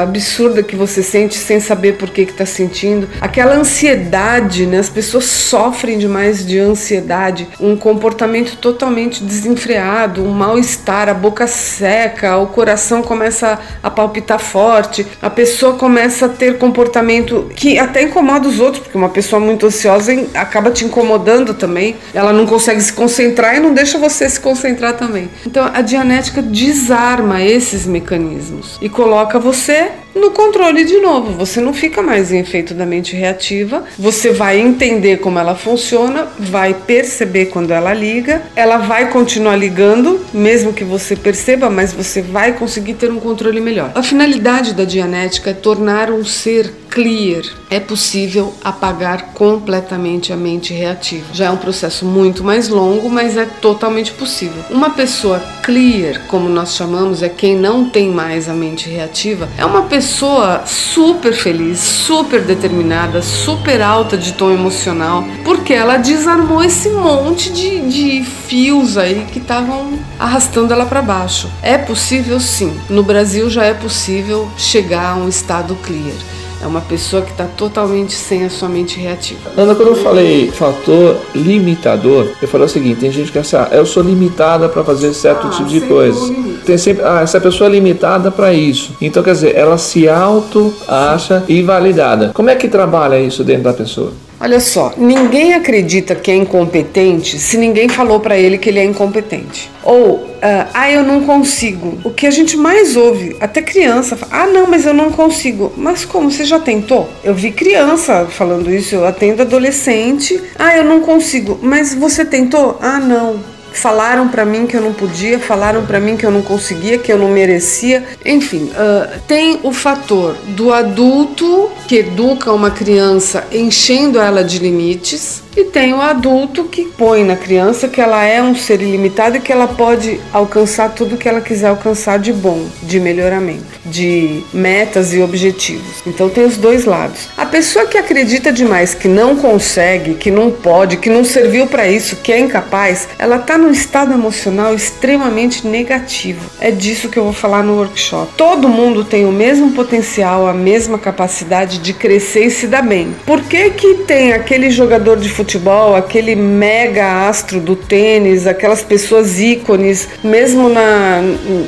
absurda 0.03 0.63
que 0.63 0.75
você 0.75 1.03
sente 1.03 1.37
sem 1.37 1.59
saber 1.59 1.93
por 1.93 2.09
que 2.09 2.21
está 2.21 2.45
sentindo, 2.45 3.09
aquela 3.19 3.55
ansiedade, 3.55 4.65
né? 4.65 4.79
As 4.79 4.89
pessoas 4.89 5.25
sofrem 5.25 5.97
demais 5.97 6.45
de 6.45 6.59
ansiedade, 6.59 7.47
um 7.59 7.75
comportamento 7.75 8.57
totalmente 8.57 9.23
desenfreado, 9.23 10.23
um 10.23 10.31
mal-estar, 10.31 11.09
a 11.09 11.13
boca 11.13 11.47
seca 11.47 11.89
seca, 11.89 12.37
o 12.37 12.47
coração 12.47 13.01
começa 13.01 13.59
a 13.81 13.89
palpitar 13.89 14.39
forte, 14.39 15.05
a 15.21 15.29
pessoa 15.29 15.73
começa 15.73 16.25
a 16.25 16.29
ter 16.29 16.57
comportamento 16.57 17.49
que 17.55 17.79
até 17.79 18.03
incomoda 18.03 18.47
os 18.47 18.59
outros, 18.59 18.83
porque 18.83 18.97
uma 18.97 19.09
pessoa 19.09 19.39
muito 19.39 19.65
ansiosa 19.65 20.11
acaba 20.33 20.71
te 20.71 20.85
incomodando 20.85 21.53
também. 21.53 21.95
Ela 22.13 22.33
não 22.33 22.45
consegue 22.45 22.81
se 22.81 22.93
concentrar 22.93 23.55
e 23.55 23.59
não 23.59 23.73
deixa 23.73 23.97
você 23.97 24.29
se 24.29 24.39
concentrar 24.39 24.97
também. 24.97 25.29
Então 25.45 25.69
a 25.73 25.81
dianética 25.81 26.41
desarma 26.41 27.41
esses 27.41 27.85
mecanismos 27.85 28.77
e 28.81 28.89
coloca 28.89 29.08
você 29.39 29.91
no 30.15 30.31
controle 30.31 30.83
de 30.83 30.99
novo. 30.99 31.33
Você 31.33 31.61
não 31.61 31.73
fica 31.73 32.01
mais 32.01 32.31
em 32.31 32.39
efeito 32.39 32.73
da 32.73 32.85
mente 32.85 33.15
reativa, 33.15 33.83
você 33.97 34.31
vai 34.31 34.59
entender 34.59 35.17
como 35.17 35.39
ela 35.39 35.55
funciona, 35.55 36.27
vai 36.37 36.73
perceber 36.73 37.45
quando 37.47 37.71
ela 37.71 37.93
liga, 37.93 38.41
ela 38.55 38.77
vai 38.77 39.11
continuar 39.11 39.55
ligando, 39.55 40.19
mesmo 40.33 40.73
que 40.73 40.83
você 40.83 41.15
perceba, 41.15 41.69
mas 41.69 41.93
você 41.93 42.21
vai 42.21 42.53
conseguir 42.53 42.95
ter 42.95 43.11
um 43.11 43.19
controle 43.19 43.61
melhor. 43.61 43.91
A 43.95 44.03
finalidade 44.03 44.73
da 44.73 44.83
Dianética 44.83 45.51
é 45.51 45.53
tornar 45.53 46.11
um 46.11 46.25
ser 46.25 46.73
clear. 46.89 47.43
É 47.69 47.79
possível 47.79 48.53
apagar 48.63 49.33
completamente 49.33 50.33
a 50.33 50.35
mente 50.35 50.73
reativa. 50.73 51.25
Já 51.31 51.45
é 51.45 51.49
um 51.51 51.57
processo 51.57 52.03
muito 52.03 52.43
mais 52.43 52.67
longo, 52.67 53.07
mas 53.09 53.37
é 53.37 53.45
totalmente 53.45 54.11
possível. 54.13 54.63
Uma 54.71 54.89
pessoa 54.89 55.39
clear, 55.61 56.25
como 56.27 56.49
nós 56.49 56.75
chamamos, 56.75 57.21
é 57.21 57.29
quem 57.29 57.55
não 57.55 57.87
tem 57.87 58.09
mais 58.09 58.49
a 58.49 58.53
mente 58.53 58.89
reativa, 58.89 59.47
é 59.55 59.63
uma 59.63 59.83
pessoa 59.83 59.98
super 60.01 61.33
feliz, 61.33 61.79
super 61.79 62.41
determinada, 62.41 63.21
super 63.21 63.81
alta 63.81 64.17
de 64.17 64.33
tom 64.33 64.51
emocional, 64.51 65.25
porque 65.43 65.73
ela 65.73 65.97
desarmou 65.97 66.63
esse 66.63 66.89
monte 66.89 67.51
de, 67.51 67.81
de 67.89 68.23
fios 68.23 68.97
aí 68.97 69.25
que 69.31 69.39
estavam 69.39 69.99
arrastando 70.17 70.73
ela 70.73 70.85
para 70.85 71.01
baixo. 71.01 71.49
É 71.61 71.77
possível 71.77 72.39
sim. 72.39 72.79
No 72.89 73.03
Brasil 73.03 73.49
já 73.49 73.65
é 73.65 73.73
possível 73.73 74.49
chegar 74.57 75.13
a 75.13 75.15
um 75.15 75.27
estado 75.27 75.75
clear. 75.75 76.15
É 76.61 76.67
uma 76.67 76.81
pessoa 76.81 77.21
que 77.21 77.31
está 77.31 77.45
totalmente 77.45 78.13
sem 78.13 78.43
a 78.43 78.49
sua 78.49 78.67
mente 78.67 78.99
reativa. 78.99 79.39
Ana, 79.55 79.73
quando 79.75 79.89
eu 79.89 79.95
falei 79.95 80.51
fator 80.51 81.17
limitador, 81.33 82.27
eu 82.41 82.47
falei 82.47 82.65
o 82.65 82.69
seguinte: 82.69 82.99
tem 82.99 83.11
gente 83.11 83.31
que 83.31 83.39
assim, 83.39 83.55
ah, 83.55 83.69
eu 83.71 83.85
sou 83.85 84.03
limitada 84.03 84.67
para 84.67 84.83
fazer 84.83 85.13
certo 85.13 85.47
ah, 85.47 85.49
tipo 85.51 85.69
de 85.69 85.81
coisa. 85.81 86.33
Tem 86.65 86.77
sempre, 86.77 87.03
ah, 87.03 87.21
essa 87.21 87.39
pessoa 87.39 87.69
é 87.69 87.71
limitada 87.71 88.29
para 88.29 88.53
isso. 88.53 88.93
Então, 88.99 89.23
quer 89.23 89.33
dizer, 89.33 89.55
ela 89.55 89.77
se 89.77 90.09
auto 90.09 90.73
acha 90.87 91.43
invalidada. 91.47 92.31
Como 92.33 92.49
é 92.49 92.55
que 92.55 92.67
trabalha 92.67 93.19
isso 93.19 93.43
dentro 93.43 93.63
da 93.63 93.73
pessoa? 93.73 94.11
Olha 94.41 94.61
só, 94.61 94.93
ninguém 94.97 95.53
acredita 95.53 96.15
que 96.15 96.31
é 96.31 96.35
incompetente 96.35 97.37
se 97.37 97.57
ninguém 97.57 97.89
falou 97.89 98.21
para 98.21 98.37
ele 98.37 98.57
que 98.57 98.69
ele 98.69 98.79
é 98.79 98.85
incompetente. 98.85 99.69
Ou, 99.83 100.13
uh, 100.13 100.69
ah, 100.73 100.89
eu 100.89 101.03
não 101.03 101.25
consigo. 101.25 101.99
O 102.05 102.09
que 102.09 102.25
a 102.25 102.31
gente 102.31 102.55
mais 102.55 102.95
ouve, 102.95 103.35
até 103.41 103.61
criança, 103.61 104.17
ah, 104.31 104.47
não, 104.47 104.65
mas 104.65 104.85
eu 104.85 104.93
não 104.93 105.11
consigo. 105.11 105.73
Mas 105.75 106.05
como? 106.05 106.31
Você 106.31 106.45
já 106.45 106.57
tentou? 106.57 107.09
Eu 107.21 107.33
vi 107.33 107.51
criança 107.51 108.27
falando 108.29 108.71
isso, 108.71 108.95
eu 108.95 109.05
atendo 109.05 109.41
adolescente. 109.41 110.41
Ah, 110.57 110.77
eu 110.77 110.85
não 110.85 111.01
consigo. 111.01 111.59
Mas 111.61 111.93
você 111.93 112.23
tentou? 112.23 112.77
Ah, 112.81 112.99
não. 112.99 113.58
Falaram 113.71 114.27
para 114.27 114.45
mim 114.45 114.65
que 114.65 114.75
eu 114.75 114.81
não 114.81 114.93
podia, 114.93 115.39
falaram 115.39 115.85
para 115.85 115.99
mim 115.99 116.17
que 116.17 116.25
eu 116.25 116.31
não 116.31 116.41
conseguia, 116.41 116.97
que 116.97 117.11
eu 117.11 117.17
não 117.17 117.29
merecia. 117.29 118.03
Enfim, 118.25 118.71
uh, 118.71 119.19
tem 119.27 119.59
o 119.63 119.71
fator 119.71 120.35
do 120.47 120.73
adulto 120.73 121.69
que 121.87 121.97
educa 121.97 122.51
uma 122.51 122.71
criança 122.71 123.45
enchendo 123.51 124.19
ela 124.19 124.43
de 124.43 124.59
limites 124.59 125.43
e 125.59 125.65
tem 125.65 125.93
o 125.93 126.01
adulto 126.01 126.65
que 126.65 126.85
põe 126.85 127.23
na 127.23 127.35
criança 127.35 127.87
que 127.87 127.99
ela 127.99 128.23
é 128.23 128.41
um 128.41 128.55
ser 128.55 128.81
ilimitado 128.81 129.37
e 129.37 129.39
que 129.41 129.51
ela 129.51 129.67
pode 129.67 130.19
alcançar 130.31 130.89
tudo 130.93 131.17
que 131.17 131.27
ela 131.27 131.41
quiser 131.41 131.67
alcançar 131.67 132.19
de 132.19 132.31
bom, 132.31 132.65
de 132.83 132.99
melhoramento, 132.99 133.65
de 133.85 134.43
metas 134.53 135.13
e 135.13 135.21
objetivos. 135.21 136.03
Então 136.05 136.29
tem 136.29 136.45
os 136.45 136.55
dois 136.55 136.85
lados. 136.85 137.29
Pessoa 137.51 137.87
que 137.87 137.97
acredita 137.97 138.51
demais 138.51 138.93
que 138.93 139.07
não 139.07 139.35
consegue, 139.35 140.13
que 140.13 140.29
não 140.29 140.51
pode, 140.51 140.97
que 140.97 141.09
não 141.09 141.23
serviu 141.23 141.65
para 141.65 141.87
isso, 141.87 142.17
que 142.17 142.31
é 142.31 142.39
incapaz, 142.39 143.09
ela 143.17 143.37
está 143.37 143.57
num 143.57 143.71
estado 143.71 144.13
emocional 144.13 144.75
extremamente 144.75 145.65
negativo. 145.67 146.49
É 146.61 146.69
disso 146.69 147.09
que 147.09 147.17
eu 147.17 147.23
vou 147.23 147.33
falar 147.33 147.63
no 147.63 147.77
workshop. 147.77 148.33
Todo 148.37 148.69
mundo 148.69 149.03
tem 149.03 149.25
o 149.25 149.31
mesmo 149.31 149.71
potencial, 149.71 150.47
a 150.47 150.53
mesma 150.53 150.99
capacidade 150.99 151.79
de 151.79 151.91
crescer 151.91 152.45
e 152.45 152.51
se 152.51 152.67
dar 152.67 152.83
bem. 152.83 153.15
Por 153.25 153.41
que 153.41 153.71
que 153.71 153.95
tem 154.05 154.31
aquele 154.33 154.69
jogador 154.69 155.17
de 155.17 155.29
futebol, 155.29 155.95
aquele 155.95 156.35
mega 156.35 157.27
astro 157.27 157.59
do 157.59 157.75
tênis, 157.75 158.45
aquelas 158.45 158.83
pessoas 158.83 159.39
ícones, 159.39 160.07
mesmo 160.23 160.69
na, 160.69 161.21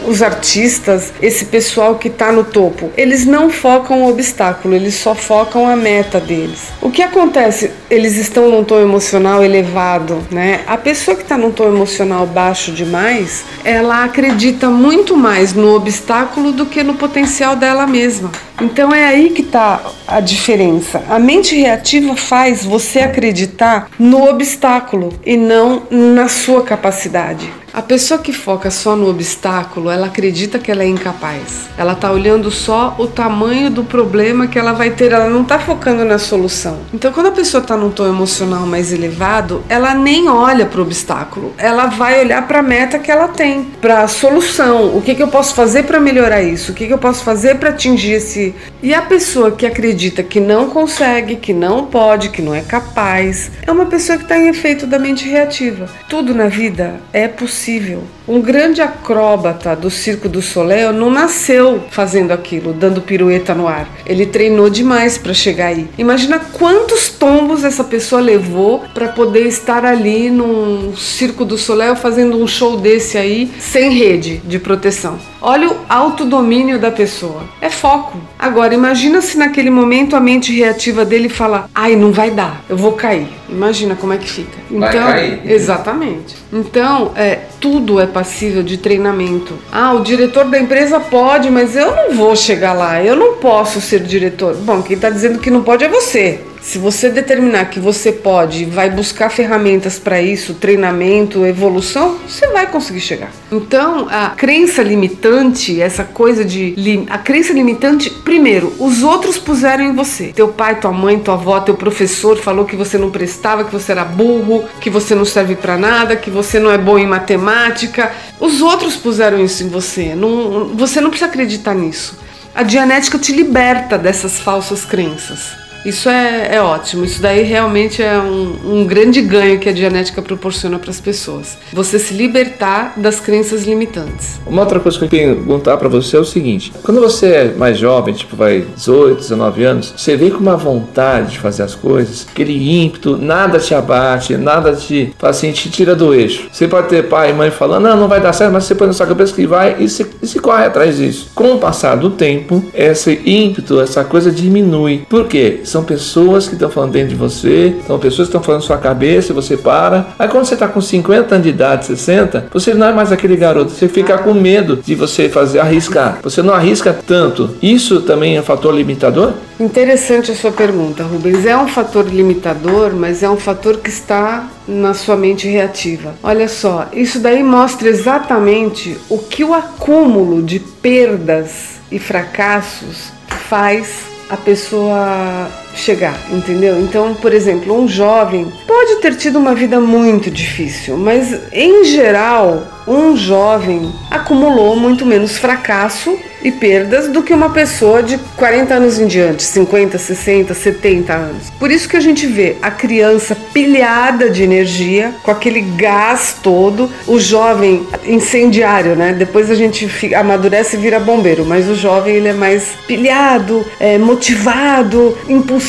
os 0.08 0.22
artistas, 0.22 1.12
esse 1.22 1.46
pessoal 1.46 1.96
que 1.96 2.08
está 2.08 2.32
no 2.32 2.44
topo, 2.44 2.92
eles 2.96 3.26
não 3.26 3.50
focam 3.50 4.04
o 4.04 4.10
obstáculo, 4.10 4.76
eles 4.76 4.94
só 4.94 5.16
focam 5.16 5.71
a 5.72 5.76
meta 5.76 6.20
deles. 6.20 6.68
O 6.82 6.92
que 6.92 7.02
acontece? 7.02 7.72
Eles 7.90 8.18
estão 8.18 8.50
num 8.50 8.64
tom 8.64 8.80
emocional 8.80 9.44
elevado, 9.44 10.22
né? 10.30 10.62
A 10.68 10.78
pessoa 10.78 11.16
que 11.16 11.24
está 11.24 11.38
num 11.38 11.52
tom 11.52 11.66
emocional 11.66 12.26
baixo 12.26 12.72
demais, 12.72 13.44
ela 13.64 14.04
acredita 14.04 14.70
muito 14.70 15.16
mais 15.16 15.54
no 15.54 15.76
obstáculo 15.76 16.52
do 16.52 16.66
que 16.66 16.84
no 16.84 16.96
potencial 16.96 17.56
dela 17.56 17.88
mesma. 17.88 18.32
Então 18.62 18.94
é 18.94 19.06
aí 19.06 19.32
que 19.32 19.42
está 19.42 19.82
a 20.08 20.20
diferença. 20.20 21.04
A 21.10 21.18
mente 21.18 21.56
reativa 21.56 22.16
faz 22.16 22.64
você 22.64 23.00
acreditar 23.00 23.90
no 23.98 24.30
obstáculo 24.30 25.14
e 25.26 25.36
não 25.36 25.84
na 25.90 26.28
sua 26.28 26.62
capacidade. 26.62 27.52
A 27.74 27.82
pessoa 27.82 28.20
que 28.20 28.34
foca 28.34 28.70
só 28.70 28.98
no 28.98 29.10
obstáculo, 29.10 29.90
ela 29.90 30.08
acredita 30.08 30.60
que 30.60 30.70
ela 30.70 30.84
é 30.84 30.88
incapaz. 30.88 31.70
Ela 31.78 31.96
tá 31.96 32.12
olhando 32.12 32.52
só 32.52 32.98
o 33.00 33.08
tamanho 33.08 33.70
do 33.70 33.82
problema 33.82 34.46
que 34.46 34.60
ela 34.60 34.74
vai 34.74 34.90
ter, 34.90 35.14
ela 35.14 35.30
não 35.30 35.46
tá 35.46 35.58
focando 35.58 36.04
na 36.04 36.20
solução. 36.20 36.80
Então, 36.94 37.14
quando 37.14 37.28
a 37.28 37.32
pessoa 37.32 37.64
tá 37.64 37.78
num 37.78 37.90
tom 37.90 38.06
emocional 38.06 38.66
mais 38.66 38.92
elevado, 38.92 39.64
ela 39.70 39.94
nem 39.94 40.28
olha 40.28 40.66
para 40.66 40.82
o 40.82 40.84
obstáculo, 40.84 41.54
ela 41.58 41.86
vai 41.86 42.20
olhar 42.20 42.46
para 42.46 42.60
a 42.60 42.64
meta 42.64 43.00
que 43.00 43.10
ela 43.10 43.30
tem, 43.30 43.64
para 43.80 44.02
a 44.02 44.08
solução. 44.10 44.98
O 44.98 45.02
que, 45.02 45.16
que 45.16 45.24
eu 45.24 45.30
posso 45.30 45.56
fazer 45.56 45.84
para 45.84 45.98
melhorar 45.98 46.42
isso? 46.42 46.74
O 46.74 46.76
que, 46.76 46.88
que 46.88 46.94
eu 46.94 46.98
posso 46.98 47.24
fazer 47.24 47.56
para 47.56 47.70
atingir 47.70 48.14
esse. 48.16 48.54
E 48.84 48.94
a 48.94 49.02
pessoa 49.02 49.52
que 49.52 49.66
acredita 49.66 50.24
que 50.24 50.42
não 50.42 50.70
consegue, 50.70 51.38
que 51.38 51.54
não 51.54 51.86
pode, 51.86 52.32
que 52.32 52.42
não 52.42 52.54
é 52.54 52.62
capaz, 52.62 53.50
é 53.66 53.72
uma 53.72 53.86
pessoa 53.86 54.18
que 54.18 54.26
está 54.26 54.38
em 54.38 54.50
efeito 54.50 54.86
da 54.86 55.00
mente 55.00 55.30
reativa. 55.30 55.88
Tudo 56.10 56.36
na 56.36 56.48
vida 56.48 57.00
é 57.14 57.30
possível 57.30 57.61
possível. 57.62 58.02
Um 58.32 58.40
grande 58.40 58.82
acróbata 58.82 59.76
do 59.76 59.90
Circo 59.90 60.30
do 60.30 60.42
Soleil 60.42 60.94
não 60.94 61.10
nasceu 61.10 61.84
fazendo 61.90 62.32
aquilo, 62.32 62.72
dando 62.72 63.02
pirueta 63.02 63.54
no 63.54 63.68
ar. 63.68 63.90
Ele 64.06 64.26
treinou 64.26 64.70
demais 64.70 65.18
para 65.18 65.34
chegar 65.34 65.66
aí. 65.66 65.90
Imagina 65.98 66.40
quantos 66.40 67.10
tombos 67.10 67.66
essa 67.66 67.84
pessoa 67.84 68.22
levou 68.22 68.86
para 68.94 69.10
poder 69.10 69.48
estar 69.48 69.84
ali 69.84 70.30
num 70.30 70.96
Circo 70.96 71.44
do 71.44 71.58
Soleil 71.58 71.94
fazendo 71.94 72.42
um 72.42 72.48
show 72.48 72.78
desse 72.78 73.18
aí 73.18 73.52
sem 73.60 73.92
rede 73.92 74.38
de 74.46 74.58
proteção. 74.60 75.20
Olha 75.42 75.70
o 75.70 75.76
autodomínio 75.90 76.80
da 76.80 76.90
pessoa. 76.92 77.44
É 77.60 77.70
foco. 77.70 78.18
Agora, 78.40 78.74
imagina 78.74 79.22
se 79.22 79.38
naquele 79.38 79.72
momento 79.72 80.16
a 80.16 80.22
mente 80.22 80.54
reativa 80.54 81.04
dele 81.04 81.28
fala: 81.28 81.70
ai, 81.76 81.98
não 81.98 82.14
vai 82.14 82.32
dar, 82.32 82.64
eu 82.70 82.78
vou 82.78 82.94
cair. 82.94 83.28
Imagina 83.50 83.96
como 83.96 84.14
é 84.14 84.18
que 84.18 84.30
fica. 84.30 84.58
Então, 84.70 84.80
vai 84.80 84.92
cair. 84.94 85.52
exatamente. 85.52 86.36
Então, 86.54 87.12
é, 87.16 87.40
tudo 87.60 88.00
é 88.00 88.06
passível 88.06 88.21
de 88.64 88.78
treinamento. 88.78 89.58
Ah, 89.72 89.94
o 89.94 90.04
diretor 90.04 90.46
da 90.46 90.60
empresa 90.60 91.00
pode, 91.00 91.50
mas 91.50 91.76
eu 91.76 91.96
não 91.96 92.14
vou 92.14 92.36
chegar 92.36 92.74
lá, 92.74 93.04
eu 93.04 93.16
não 93.16 93.38
posso 93.38 93.82
ser 93.82 94.02
diretor. 94.02 94.56
Bom, 94.56 94.82
quem 94.82 94.96
está 94.96 95.10
dizendo 95.10 95.40
que 95.40 95.52
não 95.52 95.64
pode 95.64 95.84
é 95.84 95.90
você. 95.90 96.40
Se 96.62 96.78
você 96.78 97.10
determinar 97.10 97.66
que 97.66 97.80
você 97.80 98.12
pode, 98.12 98.66
vai 98.66 98.90
buscar 98.90 99.32
ferramentas 99.32 99.98
para 99.98 100.22
isso, 100.22 100.54
treinamento, 100.54 101.44
evolução, 101.44 102.20
você 102.28 102.48
vai 102.48 102.68
conseguir 102.68 103.02
chegar. 103.02 103.32
Então, 103.52 104.08
a 104.10 104.30
crença 104.30 104.84
limitante, 104.84 105.82
essa 105.82 106.04
coisa 106.04 106.46
de 106.46 106.76
a 107.10 107.18
crença 107.18 107.52
limitante, 107.52 108.10
primeiro, 108.10 108.74
os 108.78 109.02
outros 109.02 109.40
puseram 109.40 109.84
em 109.84 109.94
você. 109.94 110.28
Teu 110.28 110.50
pai, 110.50 110.80
tua 110.80 110.92
mãe, 110.92 111.18
tua 111.18 111.34
avó, 111.34 111.60
teu 111.60 111.76
professor 111.76 112.38
falou 112.38 112.64
que 112.64 112.76
você 112.76 112.96
não 112.96 113.10
prestava, 113.10 113.64
que 113.64 113.72
você 113.72 113.92
era 113.92 114.06
burro, 114.06 114.64
que 114.80 114.90
você 114.90 115.16
não 115.16 115.26
serve 115.26 115.56
para 115.56 115.78
nada, 115.78 116.16
que 116.16 116.30
você 116.30 116.60
não 116.60 116.72
é 116.72 116.78
bom 116.78 116.98
em 116.98 117.08
matemática. 117.08 118.12
Os 118.40 118.62
outros 118.62 118.96
puseram 118.96 119.44
isso 119.44 119.64
em 119.64 119.68
você. 119.68 120.14
Não, 120.14 120.68
você 120.76 121.02
não 121.02 121.10
precisa 121.10 121.30
acreditar 121.30 121.74
nisso. 121.74 122.18
A 122.54 122.62
Dianética 122.64 123.18
te 123.18 123.32
liberta 123.32 123.98
dessas 123.98 124.40
falsas 124.40 124.86
crenças. 124.86 125.61
Isso 125.86 126.10
é, 126.10 126.56
é 126.56 126.62
ótimo. 126.62 127.04
Isso 127.04 127.22
daí 127.22 127.44
realmente 127.44 128.02
é 128.02 128.18
um, 128.20 128.82
um 128.82 128.86
grande 128.86 129.22
ganho 129.22 129.60
que 129.60 129.68
a 129.68 129.74
Dianética 129.74 130.22
proporciona 130.22 130.78
para 130.78 130.92
as 130.92 131.00
pessoas. 131.00 131.58
Você 131.74 131.98
se 131.98 132.14
libertar 132.14 132.94
das 132.98 133.20
crenças 133.20 133.64
limitantes. 133.64 134.40
Uma 134.46 134.62
outra 134.62 134.80
coisa 134.80 134.98
que 134.98 135.06
eu 135.06 135.10
queria 135.10 135.36
perguntar 135.36 135.78
para 135.78 135.90
você 135.90 136.18
é 136.18 136.20
o 136.20 136.26
seguinte: 136.26 136.72
quando 136.84 137.00
você 137.00 137.28
é 137.28 137.54
mais 137.54 137.78
jovem, 137.78 138.14
tipo 138.14 138.36
vai 138.36 138.66
18, 138.76 139.22
19 139.22 139.64
anos, 139.64 139.94
você 139.98 140.16
vem 140.16 140.30
com 140.30 140.40
uma 140.40 140.56
vontade 140.56 141.32
de 141.32 141.40
fazer 141.40 141.64
as 141.64 141.76
coisas, 141.76 142.28
aquele 142.32 142.84
ímpeto, 142.84 143.18
nada 143.18 143.60
te 143.60 143.74
abate, 143.74 144.38
nada 144.38 144.74
te, 144.76 145.14
assim, 145.22 145.52
te 145.52 145.70
tira 145.70 145.96
do 145.96 146.14
eixo. 146.14 146.48
Você 146.52 146.68
pode 146.68 146.90
ter 146.90 147.08
pai 147.08 147.32
e 147.32 147.34
mãe 147.34 147.50
falando, 147.50 147.84
não, 147.84 147.98
não 147.98 148.08
vai 148.08 148.22
dar 148.22 148.34
certo, 148.34 148.54
mas 148.54 148.66
você 148.66 148.76
põe 148.76 148.88
na 148.88 148.94
sua 148.94 149.08
cabeça 149.08 149.34
que 149.34 149.48
vai 149.48 149.78
e 149.80 149.90
se, 149.90 150.06
e 150.22 150.28
se 150.28 150.40
corre 150.40 150.66
atrás 150.66 150.98
disso. 150.98 151.30
Com 151.34 151.56
o 151.56 151.60
passar 151.60 151.96
do 151.96 152.12
tempo, 152.12 152.64
esse 152.74 153.22
ímpeto, 153.26 153.80
essa 153.80 154.04
coisa 154.04 154.32
diminui. 154.32 155.06
Por 155.10 155.28
quê? 155.28 155.62
São 155.72 155.84
pessoas 155.84 156.48
que 156.48 156.54
estão 156.54 156.70
falando 156.70 156.92
dentro 156.92 157.10
de 157.10 157.16
você, 157.16 157.76
são 157.88 157.98
pessoas 157.98 158.28
que 158.28 158.36
estão 158.36 158.44
falando 158.44 158.62
na 158.62 158.68
sua 158.68 158.78
cabeça 158.78 159.32
e 159.32 159.36
você 159.36 159.58
para. 159.58 160.08
Aí 160.20 160.28
quando 160.28 160.46
você 160.46 160.54
está 160.54 160.68
com 160.68 160.82
50 160.82 161.36
anos 161.36 161.44
de 161.44 161.50
idade, 161.50 161.86
60, 161.86 162.48
você 162.52 162.74
não 162.74 162.88
é 162.88 162.94
mais 162.94 163.12
aquele 163.12 163.36
garoto, 163.36 163.72
você 163.72 163.88
fica 163.88 164.18
com 164.18 164.34
medo 164.34 164.80
de 164.84 164.96
você 164.96 165.30
fazer 165.30 165.60
arriscar. 165.60 166.20
Você 166.22 166.42
não 166.42 166.54
arrisca 166.54 166.94
tanto. 166.94 167.56
Isso 167.62 168.02
também 168.02 168.38
é 168.38 168.42
um 168.42 168.44
fator 168.44 168.74
limitador? 168.74 169.34
Interessante 169.60 170.32
a 170.32 170.36
sua 170.36 170.52
pergunta, 170.52 171.04
Rubens. 171.04 171.46
É 171.46 171.56
um 171.56 171.68
fator 171.68 172.06
limitador, 172.06 172.94
mas 172.94 173.24
é 173.24 173.30
um 173.30 173.38
fator 173.38 173.78
que 173.78 173.90
está 173.90 174.50
na 174.68 174.94
sua 174.94 175.16
mente 175.16 175.48
reativa. 175.48 176.16
Olha 176.24 176.48
só, 176.48 176.88
isso 176.94 177.20
daí 177.20 177.44
mostra 177.44 177.88
exatamente 177.88 178.98
o 179.10 179.18
que 179.18 179.44
o 179.44 179.54
acúmulo 179.54 180.42
de 180.42 180.60
perdas 180.60 181.80
e 181.92 182.00
fracassos 182.00 183.12
faz 183.28 184.11
a 184.32 184.38
pessoa 184.38 185.52
chegar, 185.76 186.20
entendeu? 186.32 186.80
Então, 186.80 187.14
por 187.14 187.34
exemplo, 187.34 187.78
um 187.78 187.88
jovem 187.88 188.52
pode 188.68 188.98
ter 188.98 189.16
tido 189.16 189.40
uma 189.40 189.56
vida 189.56 189.80
muito 189.80 190.30
difícil, 190.30 190.98
mas 190.98 191.40
em 191.52 191.84
geral, 191.86 192.82
um 192.88 193.16
jovem 193.16 193.92
acumulou 194.10 194.76
muito 194.76 195.06
menos 195.06 195.38
fracasso 195.38 196.18
e 196.44 196.52
perdas 196.52 197.08
do 197.08 197.22
que 197.22 197.34
uma 197.34 197.52
pessoa 197.52 198.02
de 198.02 198.18
40 198.36 198.74
anos 198.74 199.00
em 199.00 199.06
diante, 199.06 199.44
50, 199.44 199.98
60, 199.98 200.54
70 200.54 201.14
anos. 201.14 201.50
Por 201.60 201.70
isso 201.70 201.88
que 201.88 201.96
a 201.96 202.00
gente 202.00 202.26
vê 202.26 202.58
a 202.62 202.72
criança 202.72 203.36
pilhada 203.36 204.30
de 204.30 204.44
energia, 204.44 205.14
com 205.22 205.32
aquele 205.32 205.62
gás 205.62 206.36
todo, 206.42 206.90
o 207.08 207.20
jovem 207.20 207.86
incendiário, 208.06 208.96
né? 208.96 209.14
Depois 209.14 209.52
a 209.52 209.56
gente 209.56 209.88
fica, 209.88 210.20
amadurece 210.20 210.76
e 210.76 210.80
vira 210.80 211.00
bombeiro, 211.00 211.46
mas 211.46 211.70
o 211.70 211.76
jovem 211.76 212.16
ele 212.16 212.30
é 212.30 212.34
mais 212.34 212.70
pilhado, 212.88 213.66
é, 213.80 213.98
motivado, 213.98 215.18
impulsivo. 215.30 215.61